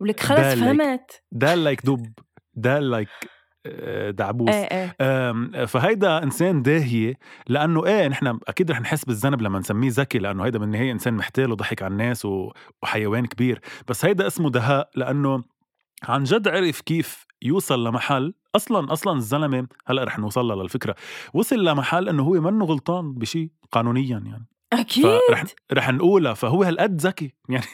ولك 0.00 0.20
خلص 0.20 0.38
فهمت. 0.38 1.22
دال 1.32 1.64
like 1.64 1.86
دب 1.86 2.12
دال 2.54 2.90
like 2.90 3.08
دعبوس 4.10 4.50
إيه 4.50 4.96
إيه 5.00 5.64
فهيدا 5.64 6.22
إنسان 6.22 6.62
داهية 6.62 7.14
لأنه 7.48 7.86
إيه 7.86 8.08
نحن 8.08 8.38
أكيد 8.48 8.70
رح 8.70 8.80
نحس 8.80 9.04
بالذنب 9.04 9.42
لما 9.42 9.58
نسميه 9.58 9.90
ذكي 9.92 10.18
لأنه 10.18 10.44
هيدا 10.44 10.58
بالنهاية 10.58 10.92
إنسان 10.92 11.14
محتال 11.14 11.52
وضحك 11.52 11.82
على 11.82 11.92
الناس 11.92 12.26
وحيوان 12.82 13.26
كبير. 13.26 13.60
بس 13.88 14.04
هيدا 14.04 14.26
اسمه 14.26 14.50
دهاء 14.50 14.90
لأنه 14.94 15.42
عن 16.02 16.24
جد 16.24 16.48
عرف 16.48 16.80
كيف 16.80 17.26
يوصل 17.42 17.86
لمحل. 17.86 18.34
أصلا 18.56 18.92
أصلا 18.92 19.16
الزلمة 19.16 19.66
هلأ 19.86 20.04
رح 20.04 20.18
نوصل 20.18 20.62
للفكرة. 20.62 20.94
وصل 21.34 21.64
لمحل 21.64 22.08
إنه 22.08 22.22
هو 22.22 22.32
منه 22.32 22.64
غلطان 22.64 23.14
بشيء 23.14 23.50
قانونيا 23.72 24.18
يعني. 24.26 24.46
أكيد. 24.72 25.18
فرح 25.28 25.44
رح 25.72 25.90
نقولها 25.90 26.34
فهو 26.34 26.62
هالقد 26.62 27.00
ذكي؟ 27.00 27.34
يعني 27.48 27.64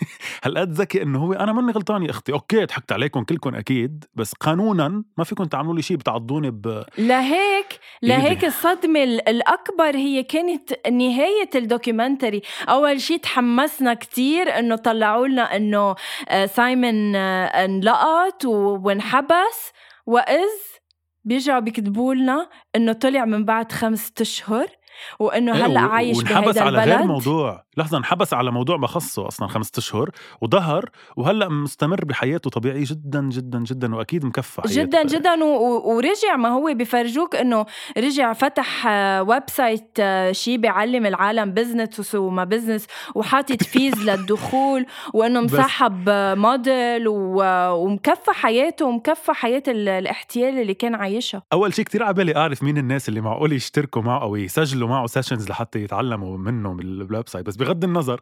هالقد 0.44 0.72
ذكي 0.72 1.02
إنه 1.02 1.18
هو 1.18 1.32
أنا 1.32 1.52
ماني 1.52 1.72
غلطان 1.72 2.02
يا 2.02 2.11
أختي؟ 2.11 2.32
okay 2.32 2.64
ضحكت 2.64 2.92
عليكم 2.92 3.24
كلكم 3.24 3.54
أكيد 3.54 4.04
بس 4.14 4.32
قانونا 4.32 5.04
ما 5.18 5.24
فيكم 5.24 5.44
تعملوا 5.44 5.74
لي 5.74 5.82
شيء 5.82 5.96
بتعضوني 5.96 6.50
ب 6.50 6.85
لهيك 6.98 7.80
لهيك 8.02 8.44
الصدمة 8.44 9.04
الأكبر 9.04 9.96
هي 9.96 10.22
كانت 10.22 10.88
نهاية 10.88 11.50
ال 11.54 11.61
documentary. 11.61 12.42
أول 12.68 13.00
شيء 13.00 13.16
تحمسنا 13.16 13.94
كتير 13.94 14.59
إنه 14.59 14.76
طلعوا 14.76 15.26
لنا 15.26 15.56
إنه 15.56 15.94
آه، 16.28 16.46
سايمون 16.46 17.16
آه، 17.16 17.44
انلقط 17.46 18.44
وانحبس. 18.44 19.72
وإذ 20.06 20.48
بيرجعوا 21.24 21.61
بيكتبوا 21.61 22.14
لنا 22.14 22.48
إنه 22.76 22.92
طلع 22.92 23.24
من 23.24 23.44
بعد 23.44 23.72
خمسة 23.72 24.12
أشهر. 24.20 24.66
وإنه 25.18 25.56
إيه، 25.56 25.66
هلأ 25.66 25.80
عايش 25.80 26.22
بهيدا 26.22 26.62
على 26.62 26.78
غير 26.78 27.02
موضوع. 27.02 27.64
لحظة 27.76 27.98
انحبس 27.98 28.35
على 28.35 28.50
موضوع 28.50 28.76
ما 28.76 28.87
خصه 28.87 29.28
أصلا 29.28 29.48
خمسة 29.48 29.72
أشهر 29.78 30.11
وظهر 30.40 30.90
وهلأ 31.16 31.48
مستمر 31.48 32.04
بحياته 32.04 32.50
طبيعي 32.50 32.82
جدا 32.82 33.28
جدا 33.28 33.59
جدا 33.59 33.94
وأكيد 33.94 34.24
مكفى 34.24 34.62
جدا 34.66 35.02
جدا 35.02 35.44
ورجع 35.44 36.37
ما 36.37 36.48
هو 36.48 36.74
بفرجوك 36.74 37.37
إنه 37.37 37.66
رجع 37.98 38.32
فتح 38.32 38.87
website 39.20 39.98
شيء 40.30 40.56
بيعلم 40.59 41.06
العالم 41.06 41.52
business 41.52 42.14
وما 42.14 42.44
business 42.44 42.87
وحاطط 43.14 43.62
fees 43.72 43.94
للدخول 43.94 44.87
وإنه 45.14 45.40
مصاحب 45.40 46.11
موديل 46.37 47.09
ومكفى 47.09 48.30
حياته 48.30 48.85
ومكفى 48.87 49.32
حياة 49.32 49.62
الاحتيال 49.68 50.59
اللي 50.59 50.74
كان 50.74 50.94
عايشها. 50.94 51.42
أول 51.52 51.74
شيء 51.74 51.85
كتير 51.85 52.02
عبالي 52.02 52.37
أعرف 52.37 52.62
مين 52.62 52.78
الناس 52.78 53.09
اللي 53.09 53.20
معقول 53.20 53.52
يشتركوا 53.52 54.02
معه 54.02 54.22
أو 54.22 54.37
يسجلوا 54.37 54.86
معه 54.87 55.07
sessions 55.06 55.48
لحتى 55.49 55.83
يتعلموا 55.83 56.38
منه 56.38 56.75
بال 56.74 57.28
website 57.28 57.46
بس 57.46 57.57
بغض 57.57 57.85
النظر. 57.85 58.20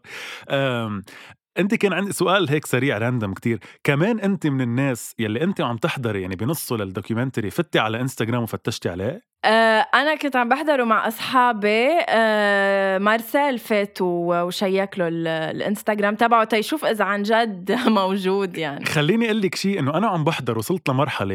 انت 1.58 1.74
كان 1.74 1.92
عندي 1.92 2.12
سؤال 2.12 2.50
هيك 2.50 2.66
سريع 2.66 2.98
random 2.98 3.34
كتير. 3.34 3.58
كمان 3.84 4.20
انت 4.20 4.46
من 4.46 4.60
الناس 4.60 5.14
يلي 5.18 5.42
انت 5.44 5.60
عم 5.60 5.76
تحضري 5.76 6.22
يعني 6.22 6.36
بنصه 6.36 6.76
لل 6.76 6.88
documentary 6.88 7.50
فتتي 7.50 7.78
على 7.78 8.00
انستغرام 8.00 8.42
وفتشتي 8.42 8.88
عليه؟ 8.88 9.34
أه 9.44 9.86
أنا 9.94 10.14
كنت 10.16 10.36
عم 10.36 10.48
بحضره 10.48 10.84
مع 10.84 11.08
أصحابي 11.08 11.88
أه 12.08 12.98
مارسيل 12.98 13.58
فات 13.58 13.98
و 14.00 14.16
check 14.16 14.98
له 14.98 15.08
الإنستغرام 15.50 16.14
تبعه. 16.14 16.44
تيشوف 16.44 16.84
إذا 16.84 17.04
عن 17.04 17.22
جد 17.22 17.72
موجود 17.88 18.56
يعني. 18.56 18.84
خليني 18.84 19.26
أقول 19.26 19.40
لك 19.40 19.54
شيء 19.54 19.78
إنه 19.78 19.96
أنا 19.96 20.06
عم 20.06 20.24
بحضر 20.24 20.58
وصلت 20.58 20.88
لمرحلة 20.88 21.34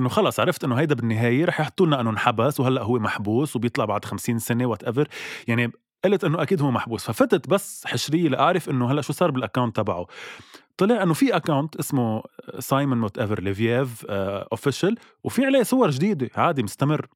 إنه 0.00 0.08
خلص 0.08 0.40
عرفت 0.40 0.64
إنه 0.64 0.74
هيدا 0.74 0.94
بالنهاية 0.94 1.44
رح 1.44 1.60
يحطوا 1.60 1.86
لنا 1.86 2.00
إنه 2.00 2.10
انحبس 2.10 2.60
وهلأ 2.60 2.82
هو 2.82 2.98
محبوس 2.98 3.56
وبيطلع 3.56 3.84
بعد 3.84 4.04
50 4.04 4.38
سنة 4.38 4.66
whatever 4.66 5.08
يعني 5.48 5.72
قلت 6.04 6.24
إنه 6.24 6.42
أكيد 6.42 6.62
هو 6.62 6.70
محبوس. 6.70 7.04
ففتت 7.04 7.48
بس 7.48 7.86
حشرية 7.86 8.28
لأعرف 8.28 8.70
إنه 8.70 8.92
هلأ 8.92 9.02
شو 9.02 9.12
صار 9.12 9.30
بال 9.30 9.40
account 9.40 9.76
تبعه. 9.76 10.06
طلع 10.76 11.02
إنه 11.02 11.14
في 11.14 11.36
account 11.36 11.76
اسمه 11.76 12.22
سايمون 12.58 13.02
whatever 13.02 13.42
ليفييف 13.42 14.04
official 14.08 14.96
وفي 15.24 15.46
عليه 15.46 15.62
صور 15.62 15.90
جديدة. 15.90 16.30
عادي 16.36 16.62
مستمر. 16.62 17.06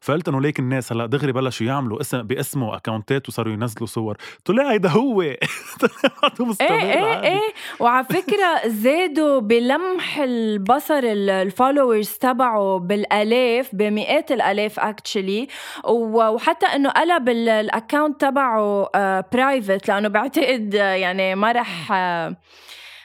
فقلت 0.00 0.28
إنه 0.28 0.40
ليك 0.40 0.58
الناس 0.58 0.92
هلأ 0.92 1.06
دغري 1.06 1.32
بلشوا 1.32 1.66
يعملوا 1.66 2.00
اسم 2.00 2.22
باسمه 2.22 2.76
account 2.76 3.22
ات 3.22 3.28
وصاروا 3.28 3.52
ينزلوا 3.52 3.86
صور. 3.86 4.16
طلع 4.44 4.70
هيدا 4.70 4.88
هو؟ 4.88 5.22
مستمر 6.40 6.70
إيه 6.70 6.82
إيه 6.82 7.22
إيه. 7.22 7.40
وعلى 7.80 8.04
فكرة 8.04 8.68
زادوا 8.68 9.40
بلمح 9.40 10.18
البصر 10.18 11.00
ال 11.04 11.14
followers 11.14 12.08
تبعه 12.10 12.78
بالآلاف 12.78 13.74
بمئات 13.74 14.32
الآلاف 14.32 14.80
actually 14.80 15.48
وحتى 15.84 16.66
إنه 16.66 16.90
قلب 16.90 17.28
ال 17.28 17.39
account 17.39 18.20
تبعه 18.20 18.90
private 19.32 19.88
لأنه 19.88 20.08
بعتقد 20.08 20.74
يعني 20.74 21.34
ما 21.34 21.52
رح 21.52 21.92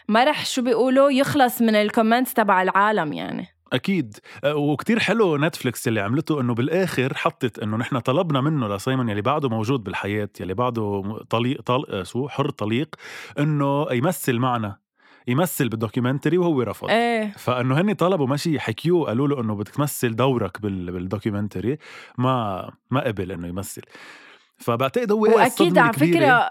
ما 0.08 0.24
رح 0.24 0.46
شو 0.46 0.62
بيقولوا 0.62 1.12
يخلص 1.12 1.62
من 1.62 1.76
ال 1.76 1.82
comments 1.82 2.34
تبع 2.34 2.62
العالم 2.62 3.14
يعني. 3.14 3.55
أكيد. 3.74 4.18
أه، 4.44 4.56
وكتير 4.56 5.00
حلو 5.00 5.38
نتفليكس 5.38 5.88
اللي 5.88 6.00
عملته 6.00 6.42
إنه 6.42 6.54
بالآخر 6.54 7.14
حطت 7.14 7.60
إنه 7.60 7.78
نحن 7.78 8.00
طلبنا 8.00 8.42
منه 8.42 8.76
لسايمون 8.76 9.10
يلي 9.10 9.22
بعده 9.22 9.50
موجود 9.50 9.84
بالحياة 9.84 10.30
يلي 10.40 10.54
بعده 10.54 11.04
طليق 11.30 11.62
طلق 11.62 11.90
أه، 11.90 12.04
شو؟ 12.04 12.28
حر 12.28 12.50
طليق 12.50 12.96
إنه 13.40 13.88
يمثل 13.92 14.40
معنا 14.40 14.78
يمثل 15.28 15.70
بال 15.70 15.80
documentary 15.80 16.38
وهو 16.38 16.62
رفض. 16.62 16.90
إيه. 16.90 17.34
فإنه 17.38 17.82
هن 17.82 17.94
طلبوا 17.94 18.28
ماشي 18.28 18.60
حكيوه 18.60 19.08
قالوا 19.08 19.28
له 19.28 19.42
إنه 19.42 19.56
بدك 19.56 19.70
تمثل 19.70 20.16
دورك 20.16 20.62
بال 20.62 20.79
documentary 20.79 21.78
ما 22.18 22.70
ما 22.92 23.02
قبل 23.02 23.32
إنه 23.32 23.48
يمثل. 23.48 23.82
فبعتقد 24.58 25.12
هو 25.12 25.22
واكيد 25.22 25.78
على 25.78 25.94
فكرة 25.94 26.50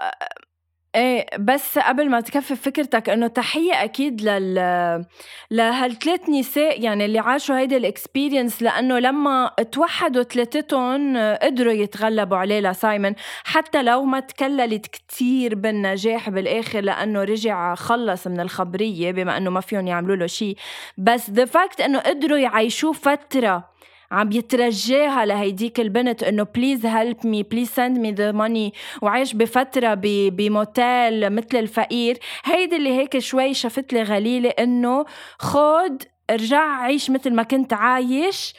إيه 0.94 1.26
بس 1.38 1.78
قبل 1.78 2.10
ما 2.10 2.20
تكفي 2.20 2.56
فكرتك 2.56 3.10
إنه 3.10 3.26
تحية 3.26 3.84
أكيد 3.84 4.22
لل 4.22 5.04
لهالثلاث 5.50 6.28
نساء 6.28 6.80
يعني 6.80 7.04
اللي 7.04 7.18
عاشوا 7.18 7.58
هيدي 7.58 7.76
ال 7.76 7.84
experience 7.84 8.62
لأنه 8.62 8.98
لما 8.98 9.50
توحدوا 9.72 10.22
ثلاثتهم 10.22 11.16
قدروا 11.16 11.72
يتغلبوا 11.72 12.36
عليه 12.36 12.60
لسايمون 12.60 13.14
حتى 13.44 13.82
لو 13.82 14.04
ما 14.04 14.20
تكللت 14.20 14.86
كتير 14.86 15.54
بالنجاح 15.54 16.30
بالآخر 16.30 16.80
لأنه 16.80 17.22
رجع 17.24 17.74
خلص 17.74 18.26
من 18.26 18.40
الخبرية 18.40 19.12
بما 19.12 19.36
إنه 19.36 19.50
ما 19.50 19.60
فيهم 19.60 19.86
يعملوا 19.86 20.16
له 20.16 20.26
شيء. 20.26 20.56
بس 20.98 21.30
the 21.30 21.44
fact 21.44 21.80
إنه 21.80 21.98
قدروا 21.98 22.38
يعيشوه 22.38 22.92
فترة 22.92 23.73
عم 24.14 24.32
يترجاها 24.32 25.26
لهيديك 25.26 25.80
البنت 25.80 26.22
إنه 26.22 26.42
please 26.42 26.86
help 26.86 27.26
me 27.26 27.42
please 27.42 27.68
send 27.68 27.98
me 27.98 28.12
the 28.12 28.32
money 28.32 28.72
وعايش 29.02 29.34
بفترة 29.34 29.94
بموتيل 30.04 31.30
مثل 31.30 31.58
الفقير. 31.58 32.18
هيدي 32.44 32.76
اللي 32.76 32.90
هيك 32.90 33.18
شوي 33.18 33.54
شفت 33.54 33.92
لي 33.92 34.02
غليلي 34.02 34.48
إنه 34.48 35.04
خود 35.38 36.02
ارجع 36.30 36.80
عيش 36.80 37.10
مثل 37.10 37.34
ما 37.34 37.42
كنت 37.42 37.72
عايش 37.72 38.54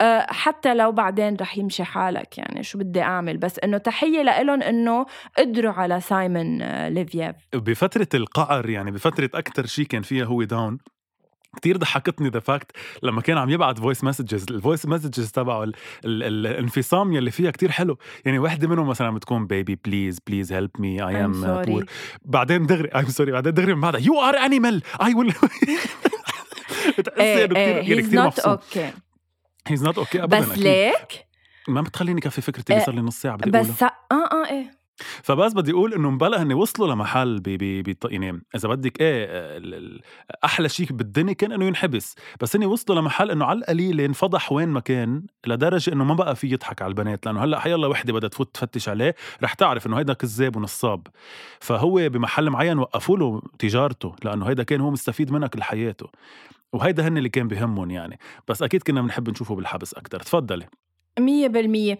آه، 0.00 0.26
حتى 0.30 0.74
لو 0.74 0.92
بعدين 0.92 1.36
رح 1.40 1.58
يمشي 1.58 1.84
حالك. 1.84 2.38
يعني 2.38 2.62
شو 2.62 2.78
بدي 2.78 3.02
أعمل؟ 3.02 3.36
بس 3.36 3.58
إنه 3.58 3.78
تحية 3.78 4.22
لإلهم 4.22 4.62
إنه 4.62 5.06
قدروا 5.38 5.72
على 5.72 6.00
سايمون 6.00 6.62
آه، 6.62 6.88
ليفييف. 6.88 7.36
بفترة 7.54 8.08
القعر 8.14 8.68
يعني 8.68 8.90
بفترة 8.90 9.30
أكثر 9.34 9.66
شيء 9.66 9.84
كان 9.84 10.02
فيها 10.02 10.24
هو 10.24 10.42
down 10.42 10.78
كتير 11.58 11.76
ضحكتني 11.76 12.28
the 12.28 12.40
fact 12.40 12.70
لما 13.02 13.20
كان 13.20 13.38
عم 13.38 13.50
يبعت 13.50 13.78
voice 13.78 14.04
messages 14.04 14.46
ال 14.50 14.56
voice 14.56 14.86
messages 14.86 15.30
تبعه 15.30 15.64
ال 15.64 15.72
ال 16.04 16.46
الانفصام 16.46 17.12
يلي 17.12 17.30
فيها 17.30 17.50
كتير 17.50 17.70
حلو. 17.70 17.98
يعني 18.24 18.38
وحدة 18.38 18.68
منهم 18.68 18.86
مثلا 18.88 19.10
بتكون 19.10 19.46
baby 19.46 19.78
please 19.84 20.18
please 20.26 20.52
help 20.52 20.70
me 20.78 21.08
I 21.08 21.24
am 21.24 21.62
poor 21.62 21.84
بعدين 22.22 22.66
دغري 22.66 22.88
I'm 22.88 23.08
sorry 23.08 23.32
بعدين 23.32 23.54
دغري 23.54 23.74
من 23.74 23.80
بعدها 23.80 24.00
you 24.00 24.20
are 24.20 24.36
animal 24.36 24.82
I 25.02 25.14
will 25.14 25.34
بتحسي 26.98 27.44
انه 27.44 27.82
كثير 27.82 28.00
كثير 28.00 28.24
مبسوط. 28.24 28.46
okay 28.46 28.92
he's 29.66 29.84
not 29.84 29.98
okay 29.98 30.22
ابدا 30.22 30.40
بس 30.40 30.58
like؟ 30.58 31.26
ما 31.68 31.80
بتخليني 31.80 32.20
كفي 32.20 32.40
فكرتي 32.40 32.72
اللي 32.72 32.84
صار 32.84 32.94
لي 32.94 33.00
نص 33.00 33.20
ساعة 33.20 33.36
بدي 33.36 33.50
بس 33.50 33.82
آه 33.82 33.92
آه 34.12 34.50
إيه. 34.50 34.77
فبس 35.22 35.52
بدي 35.52 35.72
أقول 35.72 35.94
إنه 35.94 36.10
مبلا 36.10 36.42
هن 36.42 36.52
وصلوا 36.52 36.94
لمحل 36.94 37.40
بي 37.40 37.56
بي 37.56 37.82
بي 37.82 37.96
يعني 38.04 38.42
إذا 38.54 38.68
بدك 38.68 39.00
إيه 39.00 39.28
أحلى 40.44 40.68
شيء 40.68 40.86
بالدنيا 40.92 41.32
كان 41.32 41.52
إنه 41.52 41.64
ينحبس. 41.64 42.14
بس 42.40 42.56
هن 42.56 42.64
وصلوا 42.64 43.00
لمحل 43.00 43.30
إنه 43.30 43.44
على 43.44 43.58
القليله 43.58 44.04
انفضح 44.04 44.52
وين 44.52 44.68
ما 44.68 44.80
كان 44.80 45.22
لدرجة 45.46 45.92
إنه 45.92 46.04
ما 46.04 46.14
بقى 46.14 46.36
في 46.36 46.52
يضحك 46.52 46.82
على 46.82 46.90
البنات 46.90 47.26
لأنه 47.26 47.44
هلأ 47.44 47.60
حيلا 47.60 47.86
وحدة 47.86 48.12
بدها 48.12 48.28
تفوت 48.28 48.54
تفتش 48.54 48.88
عليه 48.88 49.14
رح 49.42 49.54
تعرف 49.54 49.86
إنه 49.86 49.98
هيدا 49.98 50.12
كذاب 50.12 50.56
ونصاب. 50.56 51.06
فهو 51.60 52.08
بمحل 52.08 52.50
معين 52.50 52.78
وقفوا 52.78 53.16
له 53.16 53.42
تجارته 53.58 54.16
لأنه 54.24 54.46
هيدا 54.48 54.62
كان 54.62 54.80
هو 54.80 54.90
مستفيد 54.90 55.32
منها 55.32 55.48
كل 55.48 55.62
حياته. 55.62 56.06
وهيدا 56.72 57.08
هن 57.08 57.18
اللي 57.18 57.28
كان 57.28 57.48
بهمهم 57.48 57.90
يعني. 57.90 58.18
بس 58.48 58.62
أكيد 58.62 58.82
كنا 58.82 59.02
بنحب 59.02 59.30
نشوفه 59.30 59.54
بالحبس 59.54 59.94
أكثر 59.94 60.20
تفضلي. 60.20 60.66
مية 61.18 61.48
بالمية. 61.48 61.98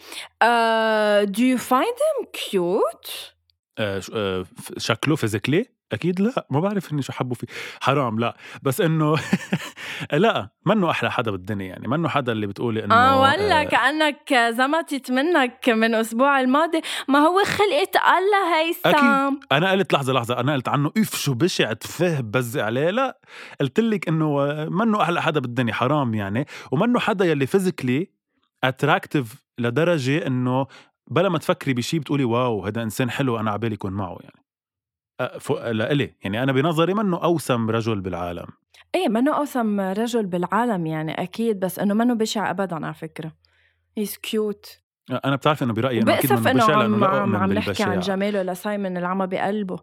Do 1.24 1.40
you 1.40 1.58
find 1.58 1.94
them 2.04 2.26
cute؟ 2.32 3.38
uh, 3.78 4.00
uh, 4.10 4.46
شكله 4.78 5.16
فيزيكلي؟ 5.16 5.66
أكيد 5.92 6.20
لا 6.20 6.46
ما 6.50 6.60
بعرف 6.60 6.92
إني 6.92 7.02
شو 7.02 7.12
حبوا 7.12 7.34
فيه. 7.36 7.46
حرام 7.80 8.18
لا. 8.18 8.36
بس 8.62 8.80
إنه 8.80 9.16
لا 10.12 10.48
منه 10.66 10.90
أحلى 10.90 11.10
حدا 11.10 11.30
بالدنيا 11.30 11.66
يعني. 11.66 11.88
منه 11.88 12.08
حدا 12.08 12.32
اللي 12.32 12.46
بتقولي 12.46 12.84
إنه 12.84 12.94
آه 12.94 13.20
ولا 13.20 13.60
آه 13.60 13.64
كأنك 13.64 14.34
زمتت 14.34 15.10
منك 15.10 15.68
من 15.68 15.84
الأسبوع 15.84 16.40
الماضي. 16.40 16.80
ما 17.08 17.18
هو 17.18 17.42
خلقه 17.44 18.18
الله 18.18 18.60
هيثم 18.60 18.88
أكيد. 18.88 19.40
أنا 19.52 19.70
قلت 19.70 19.92
لحظة 19.92 20.12
لحظة. 20.12 20.40
أنا 20.40 20.52
قلت 20.52 20.68
عنه 20.68 20.92
إف 20.98 21.16
شو 21.16 21.34
بشع 21.34 21.72
تفه 21.72 22.20
ببزق 22.20 22.64
عليه. 22.64 22.90
لا. 22.90 23.20
قلت 23.60 23.80
لك 23.80 24.08
إنه 24.08 24.54
منه 24.70 25.02
أحلى 25.02 25.22
حدا 25.22 25.40
بالدنيا 25.40 25.74
حرام 25.74 26.14
يعني. 26.14 26.46
ومنه 26.72 26.98
حدا 26.98 27.24
يلي 27.24 27.46
physically 27.46 28.17
attractive 28.64 29.44
لدرجة 29.58 30.26
إنه 30.26 30.66
بلا 31.10 31.28
ما 31.28 31.38
تفكري 31.38 31.74
بشيء 31.74 32.00
بتقولي 32.00 32.24
واو 32.24 32.66
هذا 32.66 32.82
إنسان 32.82 33.10
حلو 33.10 33.40
أنا 33.40 33.50
عبالي 33.50 33.74
يكون 33.74 33.92
معه 33.92 34.18
يعني. 34.20 34.42
لإلي 35.72 36.14
يعني 36.22 36.42
أنا 36.42 36.52
بنظري 36.52 36.94
منه 36.94 37.24
أوسم 37.24 37.70
رجل 37.70 38.00
بالعالم. 38.00 38.46
إيه 38.94 39.08
منه 39.08 39.36
أوسم 39.36 39.80
رجل 39.80 40.26
بالعالم 40.26 40.86
يعني 40.86 41.22
أكيد 41.22 41.60
بس 41.60 41.78
إنه 41.78 41.94
منه 41.94 42.14
بشع 42.14 42.50
ابدا 42.50 42.86
على 42.86 42.94
فكرة. 42.94 43.32
he's 43.98 44.16
cute 44.16 44.82
أنا 45.24 45.36
بتعرف 45.36 45.62
إنه 45.62 45.72
برأيي 45.72 46.02
انه 46.02 46.14
أكيد 46.14 46.30
بأسف 46.30 46.46
منه 46.46 46.64
بشع 46.64 46.82
لا 46.82 47.06
عم, 47.06 47.36
عم 47.36 47.52
نحكي 47.52 47.82
عن. 47.82 48.00
جماله 48.00 48.42
لسايمون 48.42 48.96
اللي 48.96 49.08
عمى 49.08 49.26
بقلبه. 49.26 49.78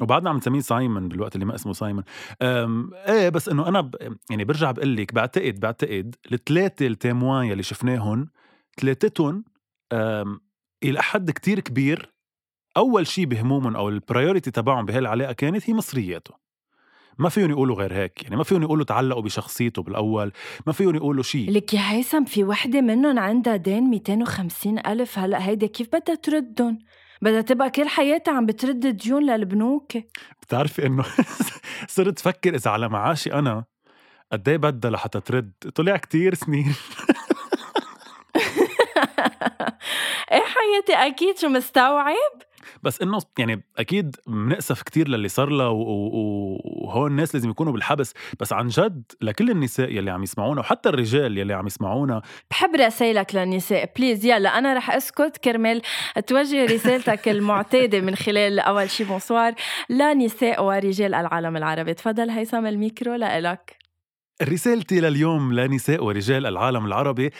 وبعدنا 0.00 0.30
عم 0.30 0.36
نسميه 0.36 0.60
سايمون 0.60 1.08
بالوقت 1.08 1.34
اللي 1.34 1.46
ما 1.46 1.54
اسمه 1.54 1.72
سايمون. 1.72 2.04
إيه 2.42 3.28
بس 3.28 3.48
إنه 3.48 3.68
أنا 3.68 3.80
ب... 3.80 3.94
يعني 4.30 4.44
برجع 4.44 4.70
بقول 4.70 4.96
لك 4.96 5.14
بعتقد 5.14 5.60
بعتقد 5.60 6.16
الثلاثه 6.32 6.86
ال 6.86 6.94
témoins 6.94 7.46
يلي 7.46 7.62
شفناهم 7.62 8.28
ثلاثتهم 8.80 9.44
إلى 10.82 11.02
حد 11.02 11.30
كتير 11.30 11.60
كبير 11.60 12.14
أول 12.76 13.06
شيء 13.06 13.24
بهمومهم 13.24 13.76
أو 13.76 13.88
البرايورتي 13.88 14.50
تبعهم 14.50 14.86
بهالعلاقة 14.86 15.32
كانت 15.32 15.70
هي 15.70 15.74
مصرياته. 15.74 16.34
ما 17.18 17.28
فيهم 17.28 17.50
يقولوا 17.50 17.76
غير 17.76 17.92
هيك 17.94 18.22
يعني 18.22 18.36
ما 18.36 18.44
فيهم 18.44 18.62
يقولوا 18.62 18.84
تعلقوا 18.84 19.22
بشخصيته 19.22 19.82
بالأول 19.82 20.32
ما 20.66 20.72
فيهم 20.72 20.94
يقولوا 20.94 21.22
شيء 21.22 21.50
لك 21.50 21.74
يا 21.74 21.90
هيثم 21.90 22.24
في 22.24 22.44
وحدة 22.44 22.80
منهم 22.80 23.18
عندها 23.18 23.56
دين 23.56 23.82
250 23.82 24.78
ألف 24.78 25.18
هلأ 25.18 25.46
هيدا 25.46 25.66
كيف 25.66 25.88
بدها 25.92 26.14
تردهم؟ 26.14 26.78
بدها 27.22 27.40
تبقى 27.40 27.70
كل 27.70 27.88
حياتها 27.88 28.34
عم 28.34 28.46
بترد 28.46 28.86
ديون 28.86 29.26
للبنوك. 29.26 29.92
بتعرفي 30.42 30.86
إنه 30.86 31.04
صرت 31.88 32.18
فكر 32.18 32.54
إذا 32.54 32.70
على 32.70 32.88
معاشي 32.88 33.32
أنا 33.32 33.64
قد 34.32 34.48
إيه 34.48 34.56
بدها 34.56 34.90
لحتى 34.90 35.20
ترد؟ 35.20 35.52
طلع 35.74 35.96
كتير 35.96 36.34
سنين. 36.34 36.74
إيه 40.32 40.42
حياتي؟ 40.44 40.92
أكيد 40.92 41.38
شو 41.38 41.48
مستوعب؟ 41.48 42.42
بس 42.82 43.02
إنه 43.02 43.18
يعني 43.38 43.62
أكيد 43.78 44.16
بنأسف 44.26 44.82
كتير 44.82 45.08
للي 45.08 45.28
صار 45.28 45.52
و- 45.52 46.60
وهون 46.64 47.10
الناس 47.10 47.34
لازم 47.34 47.50
يكونوا 47.50 47.72
بالحبس. 47.72 48.14
بس 48.40 48.52
عن 48.52 48.68
جد 48.68 49.02
لكل 49.20 49.50
النساء 49.50 49.92
يلي 49.92 50.10
عم 50.10 50.22
يسمعونا 50.22 50.60
وحتى 50.60 50.88
الرجال 50.88 51.38
يلي 51.38 51.54
عم 51.54 51.66
يسمعونا. 51.66 52.22
بحب 52.50 52.74
رسائلك 52.76 53.34
للنساء. 53.34 53.92
بليز 53.96 54.24
يلا 54.26 54.58
أنا 54.58 54.74
رح 54.74 54.90
أسكت 54.90 55.36
كرمال 55.44 55.82
توجه 56.26 56.64
رسالتك 56.64 57.28
المعتادة 57.34 58.00
من 58.00 58.14
خلال 58.14 58.58
أول 58.60 58.90
شي 58.90 59.04
بونسوار 59.04 59.54
لنساء 59.90 60.64
ورجال 60.64 61.14
العالم 61.14 61.56
العربي. 61.56 61.94
تفضل 61.94 62.30
هيثم 62.30 62.66
الميكرو 62.66 63.14
لإلك. 63.14 63.79
رسالتي 64.42 65.00
لليوم 65.00 65.52
لنساء 65.52 66.04
ورجال 66.04 66.46
العالم 66.46 66.86
العربي 66.86 67.30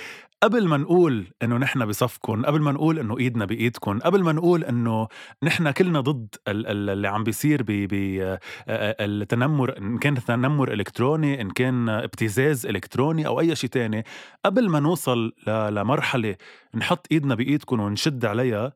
قبل 0.43 0.69
ما 0.69 0.77
نقول 0.77 1.27
إنه 1.43 1.57
نحن 1.57 1.87
بصفكم 1.87 2.45
قبل 2.47 2.61
ما 2.61 2.73
نقول 2.73 2.99
إنه 2.99 3.19
إيدنا 3.19 3.45
بايدكم 3.45 3.99
قبل 3.99 4.23
ما 4.25 4.33
نقول 4.33 4.65
إنه 4.65 5.09
نحن 5.43 5.71
كلنا 5.71 6.01
ضد 6.01 6.35
ال- 6.49 6.67
ال- 6.67 6.91
اللي 6.91 7.09
عم 7.09 7.25
بيصير 7.25 7.63
ب 7.63 7.67
ب- 7.67 8.39
التنمر 8.69 9.79
إن 9.79 9.99
كان 9.99 10.15
تنمر 10.15 10.73
إلكتروني 10.73 11.41
إن 11.41 11.51
كان 11.51 11.89
ابتزاز 11.89 12.67
إلكتروني 12.67 13.27
أو 13.27 13.41
أي 13.41 13.57
شيء 13.57 13.71
تاني 13.71 14.05
قبل 14.45 14.69
ما 14.69 14.81
نوصل 14.81 15.33
لمرحلة 15.47 16.37
نحط 16.75 17.07
إيدنا 17.13 17.35
بايدكم 17.35 17.81
ونشد 17.81 18.25
عليها 18.25 18.73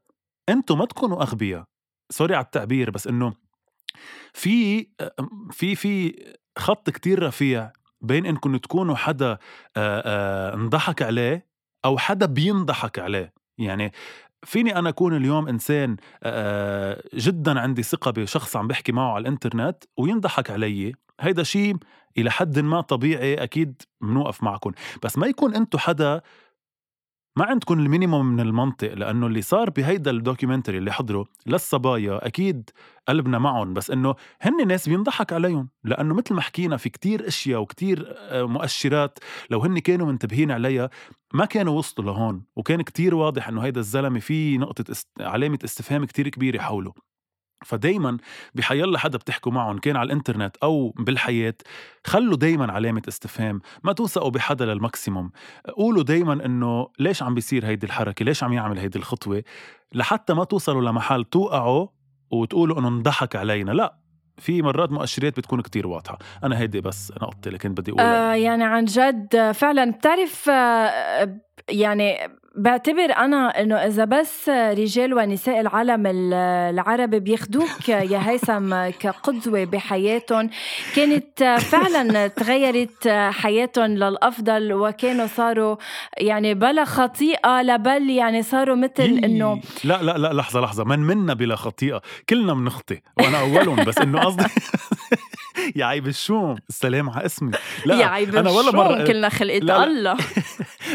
أنتم 0.48 0.78
ما 0.78 0.84
تكونوا 0.86 1.22
أغبياء. 1.22 1.64
سوري 2.10 2.34
على 2.34 2.44
التعبير 2.44 2.90
بس 2.90 3.06
إنه 3.06 3.34
في 4.32 4.86
في 5.50 5.74
في 5.74 6.14
خط 6.58 6.90
كتير 6.90 7.22
رفيع 7.22 7.70
بين 8.04 8.26
انكم 8.26 8.56
تكونوا 8.56 8.94
حدا 8.96 9.38
انضحك 9.76 11.02
عليه 11.02 11.46
أو 11.84 11.98
حدا 11.98 12.26
بينضحك 12.26 12.98
عليه. 12.98 13.32
يعني 13.58 13.92
فيني 14.44 14.78
أنا 14.78 14.88
أكون 14.88 15.16
اليوم 15.16 15.48
إنسان 15.48 15.96
جدا 17.14 17.60
عندي 17.60 17.82
ثقة 17.82 18.10
بشخص 18.10 18.56
عم 18.56 18.68
بحكي 18.68 18.92
معه 18.92 19.12
على 19.12 19.22
الإنترنت 19.22 19.84
وينضحك 19.96 20.50
علي 20.50 20.92
هيدا 21.20 21.42
شيء 21.42 21.76
إلى 22.18 22.30
حد 22.30 22.58
ما 22.58 22.80
طبيعي 22.80 23.34
أكيد 23.34 23.82
بنوقف 24.00 24.42
معكم 24.42 24.72
بس 25.02 25.18
ما 25.18 25.26
يكون 25.26 25.54
أنتم 25.54 25.78
حدا 25.78 26.20
ما 27.36 27.44
عندكم 27.44 27.78
ال 27.78 27.84
minimum 27.84 28.26
من 28.26 28.40
المنطق 28.40 28.94
لأنه 28.94 29.26
اللي 29.26 29.42
صار 29.42 29.70
بهيدا 29.70 30.10
ال 30.10 30.16
documentary 30.16 30.78
اللي 30.78 30.92
حضره 30.92 31.26
للصبايا 31.46 32.26
أكيد 32.26 32.70
قلبنا 33.08 33.38
معهم 33.38 33.74
بس 33.74 33.90
إنه 33.90 34.14
هن 34.40 34.68
ناس 34.68 34.88
بينضحك 34.88 35.32
عليهم 35.32 35.68
لأنه 35.84 36.14
مثل 36.14 36.34
ما 36.34 36.40
حكينا 36.40 36.76
في 36.76 36.88
كتير 36.88 37.28
أشياء 37.28 37.60
وكتير 37.60 38.14
آه، 38.18 38.42
مؤشرات 38.42 39.18
لو 39.50 39.60
هن 39.60 39.78
كانوا 39.78 40.06
منتبهين 40.06 40.50
عليها 40.50 40.90
ما 41.32 41.44
كانوا 41.44 41.78
وصلوا 41.78 42.12
لهون 42.12 42.44
وكان 42.56 42.82
كتير 42.82 43.14
واضح 43.14 43.48
إنه 43.48 43.60
هيدا 43.60 43.80
الزلمة 43.80 44.20
في 44.20 44.58
نقطة 44.58 44.90
است... 44.90 45.08
علامة 45.20 45.58
استفهام 45.64 46.04
كتير 46.04 46.28
كبيرة 46.28 46.58
حوله. 46.58 46.92
فدايما 47.64 48.16
بحيلا 48.54 48.98
حدا 48.98 49.18
بتحكوا 49.18 49.52
معه 49.52 49.72
إن 49.72 49.78
كان 49.78 49.96
على 49.96 50.06
الإنترنت 50.06 50.56
أو 50.62 50.94
بالحياة 50.98 51.54
خلوا 52.06 52.36
دايما 52.36 52.72
علامة 52.72 53.02
استفهام 53.08 53.60
ما 53.82 53.92
توثقوا 53.92 54.30
بحدا 54.30 54.64
لل 54.64 54.77
maximum. 54.77 55.30
قولوا 55.76 56.02
دايما 56.02 56.46
إنه 56.46 56.88
ليش 56.98 57.22
عم 57.22 57.34
بيصير 57.34 57.66
هيدي 57.66 57.86
الحركة؟ 57.86 58.24
ليش 58.24 58.44
عم 58.44 58.52
يعمل 58.52 58.78
هيدي 58.78 58.98
الخطوة؟ 58.98 59.42
لحتى 59.92 60.34
ما 60.34 60.44
توصلوا 60.44 60.82
لمحل 60.82 61.24
توقعوا 61.24 61.88
وتقولوا 62.30 62.78
إنه 62.78 62.88
انضحك 62.88 63.36
علينا. 63.36 63.70
لا 63.70 63.96
في 64.38 64.62
مرات 64.62 64.92
مؤشرات 64.92 65.36
بتكون 65.36 65.60
كتير 65.60 65.86
واضحة. 65.86 66.18
أنا 66.44 66.58
هيدي 66.58 66.80
بس 66.80 67.12
نقطتي 67.22 67.48
اللي 67.48 67.58
كنت 67.58 67.80
بدي 67.80 67.90
أقولها. 67.90 68.32
آه 68.32 68.34
يعني 68.34 68.64
عن 68.64 68.84
جد 68.84 69.52
فعلا 69.52 69.90
بتعرف 69.90 70.48
آه، 70.48 71.40
يعني 71.68 72.18
بعتبر 72.56 73.12
أنا 73.16 73.60
إنه 73.60 73.76
إذا 73.76 74.04
بس 74.04 74.48
رجال 74.48 75.14
ونساء 75.14 75.60
العالم 75.60 76.06
ال- 76.06 76.34
العربي 76.74 77.20
بياخدوك 77.20 77.88
يا 78.12 78.20
هيثم 78.30 78.88
كقدوة 78.88 79.64
بحياتهم 79.64 80.50
كانت 80.96 81.44
فعلا 81.60 82.26
تغيرت 82.26 83.08
حياتهم 83.30 83.86
للأفضل 83.86 84.72
وكانوا 84.72 85.26
صاروا 85.26 85.76
يعني 86.18 86.54
بلا 86.54 86.84
خطيئة 86.84 87.62
لبل 87.62 88.10
يعني 88.10 88.42
صاروا 88.42 88.76
مثل 88.76 89.00
يي. 89.02 89.18
إنه 89.26 89.60
لا 89.84 90.02
لا 90.02 90.18
لا 90.18 90.32
لحظة 90.32 90.60
لحظة. 90.60 90.84
من 90.84 90.98
منا 90.98 91.34
بلا 91.34 91.56
خطيئة؟ 91.56 92.02
كلنا 92.28 92.54
بنخطي 92.54 93.00
وأنا 93.20 93.40
أولهم 93.40 93.84
بس 93.84 93.98
إنه 93.98 94.20
قصدي 94.20 94.44
يا 95.76 95.84
عيب 95.84 96.06
الشوم. 96.06 96.56
السلام 96.68 97.10
على 97.10 97.26
اسمي. 97.26 97.50
لا 97.86 97.94
يا 98.00 98.06
عيب 98.06 98.36
أنا 98.36 98.50
ولا 98.50 98.68
الشوم 98.68 99.04
كلنا 99.06 99.28
خلقت 99.28 99.62
لا، 99.62 99.66
لا. 99.78 99.84
الله. 99.84 100.16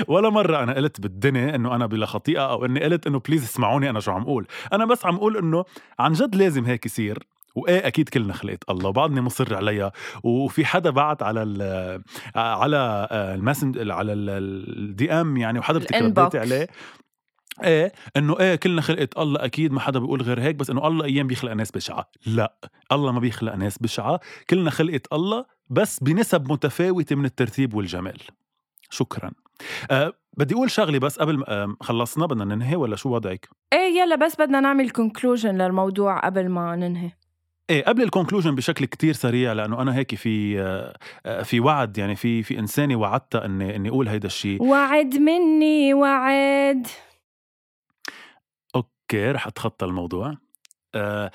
ولا 0.08 0.30
مرة 0.30 0.64
أنا 0.64 0.74
قلت 0.74 1.02
بالدنيا 1.02 1.56
إنه 1.56 1.76
أنا 1.76 1.86
بلا 1.86 2.06
خطيئة 2.06 2.52
أو 2.52 2.66
إني 2.66 2.84
قلت 2.84 3.08
إنه 3.08 3.20
بليز 3.20 3.44
اسمعوني 3.44 3.90
أنا 3.90 4.00
شو 4.00 4.12
عم 4.12 4.22
أقول. 4.22 4.48
أنا 4.74 4.86
بس 4.86 5.06
عم 5.06 5.16
أقول 5.16 5.38
إنه 5.38 5.66
عن 6.00 6.14
جد 6.14 6.36
لازم 6.36 6.66
هيك 6.66 6.86
يصير. 6.86 7.28
وإيه 7.56 7.88
أكيد 7.88 8.10
كلنا 8.10 8.34
خلقت 8.34 8.70
الله 8.70 8.90
وبعدني 8.90 9.22
مصر 9.22 9.56
عليها. 9.56 9.92
وفي 10.24 10.66
حدا 10.66 10.90
بعت 10.90 11.24
على 11.24 11.44
ال 11.44 12.02
على 12.36 13.08
ال 13.12 13.20
messaging 13.20 13.92
على 13.92 14.14
ال 14.14 15.12
DM 15.12 15.38
يعني 15.38 15.60
ال 15.60 15.71
inbox. 15.71 16.36
رديتي 16.36 16.40
عليه. 16.40 16.68
إيه 17.64 17.92
إنه 18.18 18.40
إيه 18.40 18.56
كلنا 18.56 18.82
خلقت 18.82 19.18
الله 19.18 19.46
أكيد 19.46 19.72
ما 19.72 19.80
حدا 19.80 20.00
بيقول 20.00 20.22
غير 20.22 20.42
هيك 20.42 20.56
بس 20.56 20.70
إنه 20.70 20.88
الله 20.88 21.06
أيام 21.06 21.28
بيخلق 21.28 21.52
ناس 21.52 21.72
بشعة. 21.72 22.12
لا 22.26 22.56
الله 22.92 23.12
ما 23.12 23.20
بيخلق 23.20 23.56
ناس 23.56 23.78
بشعة. 23.78 24.20
كلنا 24.50 24.70
خلقت 24.70 25.08
الله 25.14 25.46
بس 25.70 26.04
بنسب 26.04 26.52
متفاوتة 26.52 27.16
من 27.16 27.26
الترتيب 27.26 27.74
والجمال. 27.74 28.18
شكرا. 28.90 29.32
أه 29.92 30.14
بدي 30.38 30.56
أقول 30.56 30.72
شغلة 30.72 31.00
بس 31.00 31.20
قبل 31.20 31.38
ما 31.38 31.76
خلصنا 31.82 32.26
بدنا 32.26 32.56
ننهي 32.56 32.76
ولا 32.76 32.96
شو 32.96 33.10
وضعك؟ 33.10 33.50
إيه 33.74 34.00
يلا 34.02 34.16
بس 34.16 34.36
بدنا 34.42 34.60
نعمل 34.60 34.90
conclusion 34.90 35.62
للموضوع 35.62 36.20
قبل 36.20 36.50
ما 36.50 36.76
ننهي. 36.76 37.12
إيه 37.70 37.84
قبل 37.86 38.04
ال 38.04 38.08
conclusion 38.08 38.56
بشكل 38.56 38.86
كتير 38.86 39.14
سريع 39.14 39.54
لأنه 39.54 39.82
أنا 39.82 39.96
هيك 39.96 40.16
في 40.16 40.62
آه، 40.62 40.98
آه، 41.26 41.44
في 41.44 41.60
وعد 41.60 41.98
يعني 41.98 42.16
في 42.16 42.44
في 42.44 42.60
إنسانة 42.60 42.96
وعدتها 42.96 43.46
إني 43.46 43.76
إني 43.76 43.90
أقول 43.90 44.08
هيدا 44.08 44.28
الشيء 44.28 44.64
وعد 44.64 45.16
مني 45.18 45.94
وعد. 45.94 46.88
أوكي 48.76 49.32
رح 49.32 49.48
أتخطى 49.48 49.86
الموضوع. 49.86 50.38
آه، 50.96 51.32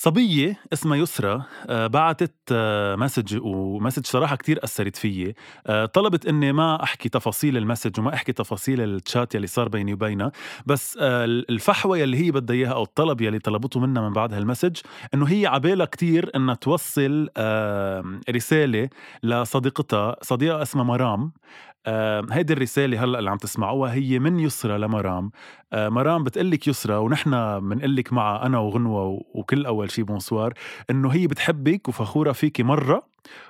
صبية 0.00 0.56
اسمها 0.72 0.96
يسرى 0.96 1.42
آه، 1.68 1.86
بعتت 1.86 2.34
آه، 2.52 2.96
message 2.96 3.38
و 3.42 3.50
message 3.50 4.06
صراحة 4.06 4.36
كتير 4.36 4.64
أثرت 4.64 4.96
فيي. 4.96 5.34
آه، 5.66 5.84
طلبت 5.86 6.26
إني 6.26 6.52
ما 6.52 6.82
أحكي 6.82 7.08
تفاصيل 7.08 7.56
ال 7.56 7.62
message 7.62 8.00
وما 8.00 8.14
أحكي 8.14 8.32
تفاصيل 8.32 8.80
الشات 8.80 9.34
يلي 9.34 9.46
صار 9.46 9.68
بيني 9.68 9.92
وبينها. 9.92 10.32
بس 10.66 10.98
الفحوى 11.00 12.00
يلي 12.00 12.16
هي 12.26 12.30
بدها 12.30 12.56
إياها 12.56 12.72
أو 12.72 12.82
الطلب 12.82 13.20
يلي 13.20 13.38
طلبته 13.38 13.80
منا 13.80 14.00
من 14.00 14.12
بعد 14.12 14.34
هال 14.34 14.43
message 14.43 14.76
إنه 15.14 15.26
هي 15.26 15.46
عبالها 15.46 15.86
كتير 15.86 16.30
إنها 16.36 16.54
توصل 16.54 17.28
رسالة 18.30 18.88
لصديقتها 19.22 20.16
صديقة 20.22 20.62
اسمها 20.62 20.84
مرام. 20.84 21.32
آه، 21.86 22.26
هيدي 22.30 22.52
الرسالة 22.52 23.04
هلأ 23.04 23.18
اللي 23.18 23.30
عم 23.30 23.36
تسمعوها 23.36 23.92
هي 23.92 24.18
من 24.18 24.40
يسرى 24.40 24.78
لمرام. 24.78 25.30
آه، 25.72 25.88
مرام 25.88 26.24
بتقلك 26.24 26.68
يسرى 26.68 26.94
ونحن 26.96 27.30
بنقلك 27.68 28.12
معها 28.12 28.46
أنا 28.46 28.58
وغنوة 28.58 29.22
وكل 29.34 29.66
أول 29.66 29.90
شي 29.90 30.02
بونسوار 30.02 30.52
إنه 30.90 31.08
هي 31.10 31.26
بتحبك 31.26 31.88
وفخورة 31.88 32.32
فيكي 32.32 32.62
مرة 32.62 33.08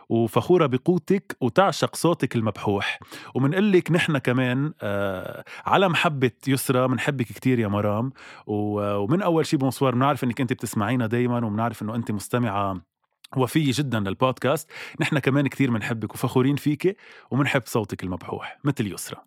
وفخورة 0.08 0.66
بقوتك 0.66 1.36
وتعشق 1.40 1.96
صوتك 1.96 2.36
المبحوح. 2.36 2.98
ومنقلك 3.34 3.90
نحن 3.92 4.18
كمان 4.18 4.72
آه 4.82 5.44
على 5.66 5.88
محبة 5.88 6.30
يسرى 6.48 6.88
منحبك 6.88 7.26
كتير 7.26 7.58
يا 7.58 7.68
مرام. 7.68 8.12
ومن 8.46 9.22
أول 9.22 9.46
شي 9.46 9.56
بونسوار 9.56 9.94
بنعرف 9.94 10.24
إنك 10.24 10.40
أنت 10.40 10.52
بتسمعينا 10.52 11.06
دايما 11.06 11.46
وبنعرف 11.46 11.82
إنه 11.82 11.94
أنت 11.94 12.10
مستمعة 12.10 12.87
وفية 13.36 13.72
جدا 13.74 14.00
للبودكاست. 14.00 14.70
نحن 15.00 15.18
كمان 15.18 15.46
كثير 15.46 15.70
بنحبك 15.70 16.14
وفخورين 16.14 16.56
فيك 16.56 16.96
وبنحب 17.30 17.62
صوتك 17.66 18.04
المبحوح 18.04 18.58
مثل 18.64 18.92
يسرى 18.92 19.20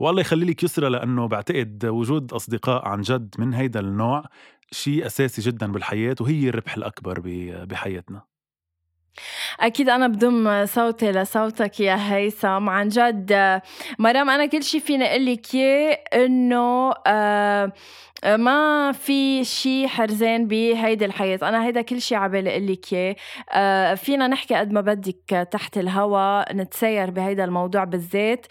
والله 0.00 0.20
يخلي 0.20 0.44
لك 0.46 0.62
يسرى 0.62 0.88
لأنه 0.88 1.28
بعتقد 1.28 1.86
وجود 1.86 2.32
أصدقاء 2.32 2.88
عن 2.88 3.00
جد 3.00 3.34
من 3.38 3.54
هيدا 3.54 3.80
النوع 3.80 4.24
شيء 4.70 5.06
أساسي 5.06 5.42
جدا 5.42 5.72
بالحياة 5.72 6.16
وهي 6.20 6.48
الربح 6.48 6.76
الأكبر 6.76 7.22
بحياتنا. 7.64 8.22
أكيد 9.60 9.88
أنا 9.88 10.08
بضم 10.08 10.66
صوتي 10.66 11.12
لصوتك 11.12 11.80
يا 11.80 12.14
هيثم. 12.14 12.68
عن 12.68 12.88
جد 12.88 13.60
مرام 13.98 14.30
أنا 14.30 14.46
كل 14.46 14.62
شي 14.62 14.80
فيني 14.80 15.04
أقول 15.04 15.26
لك 15.26 15.56
إنه 16.14 16.92
آه 17.06 17.72
ما 18.24 18.92
في 18.92 19.44
شيء 19.44 19.86
حرزان 19.86 20.46
بهيدي 20.46 21.04
الحياة. 21.04 21.38
أنا 21.42 21.64
هيدا 21.64 21.82
كل 21.82 22.00
شيء 22.00 22.18
عبالي 22.18 22.50
أقول 22.50 22.66
لك 22.66 22.92
إياه. 22.92 23.16
آه 23.52 23.94
فينا 23.94 24.28
نحكي 24.28 24.54
قد 24.54 24.72
ما 24.72 24.80
بدك 24.80 25.48
تحت 25.50 25.78
الهوا 25.78 26.52
نتسير 26.52 27.10
بهيدا 27.10 27.44
الموضوع 27.44 27.84
بالذات. 27.84 28.46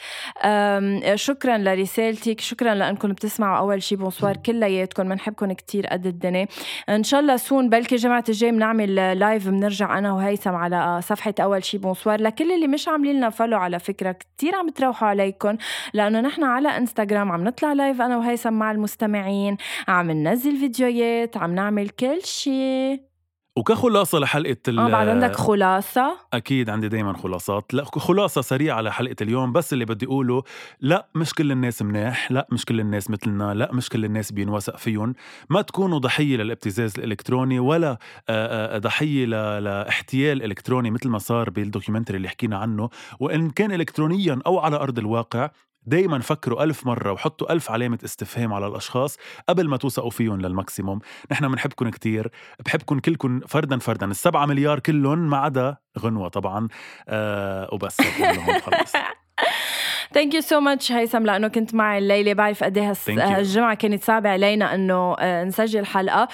شكرا 1.15 1.58
لرسالتك 1.58 2.41
شكرا 2.41 2.75
لأنكم 2.75 3.12
بتسمعوا 3.12 3.58
أول 3.58 3.84
شيء 3.84 3.97
بونسوار 3.97 4.38
كلياتكم 4.38 5.10
بنحبكم 5.10 5.51
كتير 5.51 5.88
قد 5.88 6.06
الدنيا. 6.06 6.47
إن 6.89 7.04
شاء 7.04 7.19
الله 7.19 7.38
soon 7.38 7.69
بلكي 7.69 7.95
جمعة 7.95 8.23
الجاي 8.30 8.51
بنعمل 8.51 9.19
live 9.19 9.47
بنرجع 9.49 9.97
أنا 9.97 10.13
وهيثم 10.13 10.56
على 10.56 10.99
صفحة 11.04 11.34
أول 11.39 11.63
شيء 11.63 11.80
بونسوار 11.80 12.21
لكل 12.21 12.51
اللي 12.51 12.67
مش 12.67 12.88
عاملين 12.88 13.15
لنا 13.15 13.30
follow 13.30 13.58
على 13.58 13.80
فكرة 13.80 14.12
كتير 14.12 14.56
عم 14.56 14.69
تروحوا 14.69 15.08
عليكم. 15.08 15.58
لأنه 15.93 16.21
نحن 16.21 16.43
على 16.43 16.78
انستغرام 16.78 17.32
عم 17.32 17.43
نطلع 17.43 17.73
live 17.73 18.01
أنا 18.01 18.17
وهيثم 18.17 18.54
مع 18.54 18.71
المستمعين. 18.71 19.55
عم 19.88 20.12
ننزل 20.12 20.58
فيديوهات 20.58 21.38
عم 21.38 21.56
نعمل 21.56 21.89
كل 21.89 22.20
شيء 22.24 23.02
وكخلاصة 23.58 24.20
لحلقة 24.20 24.58
ال 24.68 24.80
آه 24.80 24.89
بعد 24.89 25.08
عندك 25.08 25.36
خلاصة؟ 25.36 26.18
أكيد 26.34 26.70
عندي 26.70 26.88
دايما 26.88 27.13
خلاصات، 27.13 27.74
لا 27.74 27.84
خلاصة 27.86 28.41
سريعة 28.41 28.82
لحلقة 28.82 29.15
اليوم 29.22 29.54
بس 29.54 29.74
اللي 29.74 29.86
بدي 29.86 30.06
أقوله 30.06 30.44
لا 30.80 31.08
مش 31.15 31.34
كل 31.34 31.52
الناس 31.52 31.82
مناح، 31.82 32.32
لا 32.32 32.48
مش 32.52 32.65
كل 32.65 32.80
الناس 32.80 33.10
مثلنا، 33.10 33.54
لا 33.54 33.70
مش 33.74 33.89
كل 33.89 34.06
الناس 34.06 34.32
بينوثق 34.32 34.78
فيهم، 34.78 35.15
ما 35.50 35.62
تكونوا 35.62 36.00
ضحية 36.00 36.38
للابتزاز 36.38 37.00
الإلكتروني 37.00 37.60
ولا 37.60 37.98
ضحية 38.78 39.26
لاحتيال 39.60 40.44
إلكتروني 40.44 40.91
مثل 40.91 41.10
ما 41.10 41.18
صار 41.18 41.50
بال 41.49 41.60
documentary 41.60 42.17
اللي 42.18 42.30
حكينا 42.30 42.58
عنه، 42.58 42.89
وإن 43.20 43.50
كان 43.50 43.72
إلكترونيا 43.72 44.39
أو 44.46 44.60
على 44.60 44.76
أرض 44.76 45.00
الواقع 45.00 45.50
دايما 45.86 46.19
فكروا 46.19 46.63
ألف 46.63 46.86
مرة 46.86 47.12
وحطوا 47.12 47.54
ألف 47.54 47.71
علامة 47.71 48.00
استفهام 48.06 48.54
على 48.54 48.67
الأشخاص 48.67 49.17
قبل 49.50 49.67
ما 49.67 49.78
توثقوا 49.78 50.10
فيهم 50.10 50.41
لل 50.41 50.53
maximum. 50.53 50.99
نحن 51.32 51.48
بنحبكم 51.48 51.89
كتير 51.89 52.32
بحبكم 52.65 53.00
كلكم 53.00 53.39
فردا 53.39 53.80
فردا. 53.80 54.06
السبعة 54.06 54.45
مليار 54.45 54.80
كلهم 54.80 55.30
ما 55.30 55.38
عدا 55.38 55.78
غنوة 56.00 56.28
طبعا. 56.28 56.67
آه 57.08 57.69
وبس 57.71 58.02
خلص 58.62 58.93
thank 60.13 60.34
you 60.34 60.41
so 60.41 60.60
much 60.60 60.91
هيثم 60.91 61.24
لأنه 61.24 61.48
كنت 61.48 61.76
معي 61.76 61.98
الليلة. 61.98 62.34
بعرف 62.34 62.63
قد 62.63 62.78
إيه 62.78 62.93
هالجمعة 63.10 63.74
كانت 63.74 64.04
صعبة 64.04 64.30
علينا 64.30 64.76
إنه 64.76 65.15
آه، 65.19 65.43
نسجل 65.43 65.86
حلقة. 65.86 66.28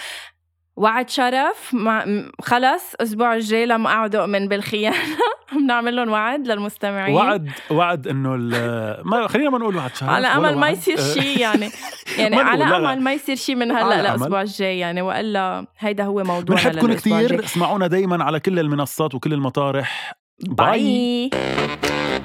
وعد 0.76 1.10
شرف. 1.10 1.74
مع 1.74 2.06
خلص 2.42 2.96
أسبوع 3.02 3.36
الجاي 3.36 3.66
لما 3.66 3.90
اقعد 3.90 4.16
أؤمن 4.16 4.48
بالخيانة. 4.48 4.98
بنعمل 5.62 5.96
لهم 5.96 6.10
وعد 6.10 6.48
للمستمعين. 6.48 7.16
وعد 7.16 7.50
وعد 7.72 8.08
إنه 8.08 8.36
ما 9.04 9.28
خلينا 9.28 9.50
ما 9.50 9.58
نقول 9.58 9.76
وعد 9.76 9.96
شرف 9.96 10.10
على 10.10 10.28
أمل 10.28 10.58
ما 10.58 10.70
يصير 10.70 10.98
شيء 10.98 11.40
يعني. 11.46 11.70
يعني 12.18 12.36
على 12.36 12.64
أمل 12.64 13.02
ما 13.02 13.14
يصير 13.14 13.36
شيء 13.36 13.56
من 13.56 13.72
هلأ 13.72 14.02
للاسبوع 14.02 14.42
الجاي 14.42 14.80
يعني. 14.80 15.02
وإلا 15.02 15.66
هيدا 15.80 16.04
هو 16.04 16.24
موضوعنا 16.24 16.70
بنحبكم 16.70 16.94
كثير 16.94 17.44
اسمعونا 17.44 17.88
دايما 17.88 18.24
على 18.24 18.40
كل 18.40 18.60
المنصات 18.60 19.16
وكل 19.16 19.34
المطارح. 19.34 20.14
باي, 20.48 21.30
باي. 21.30 22.21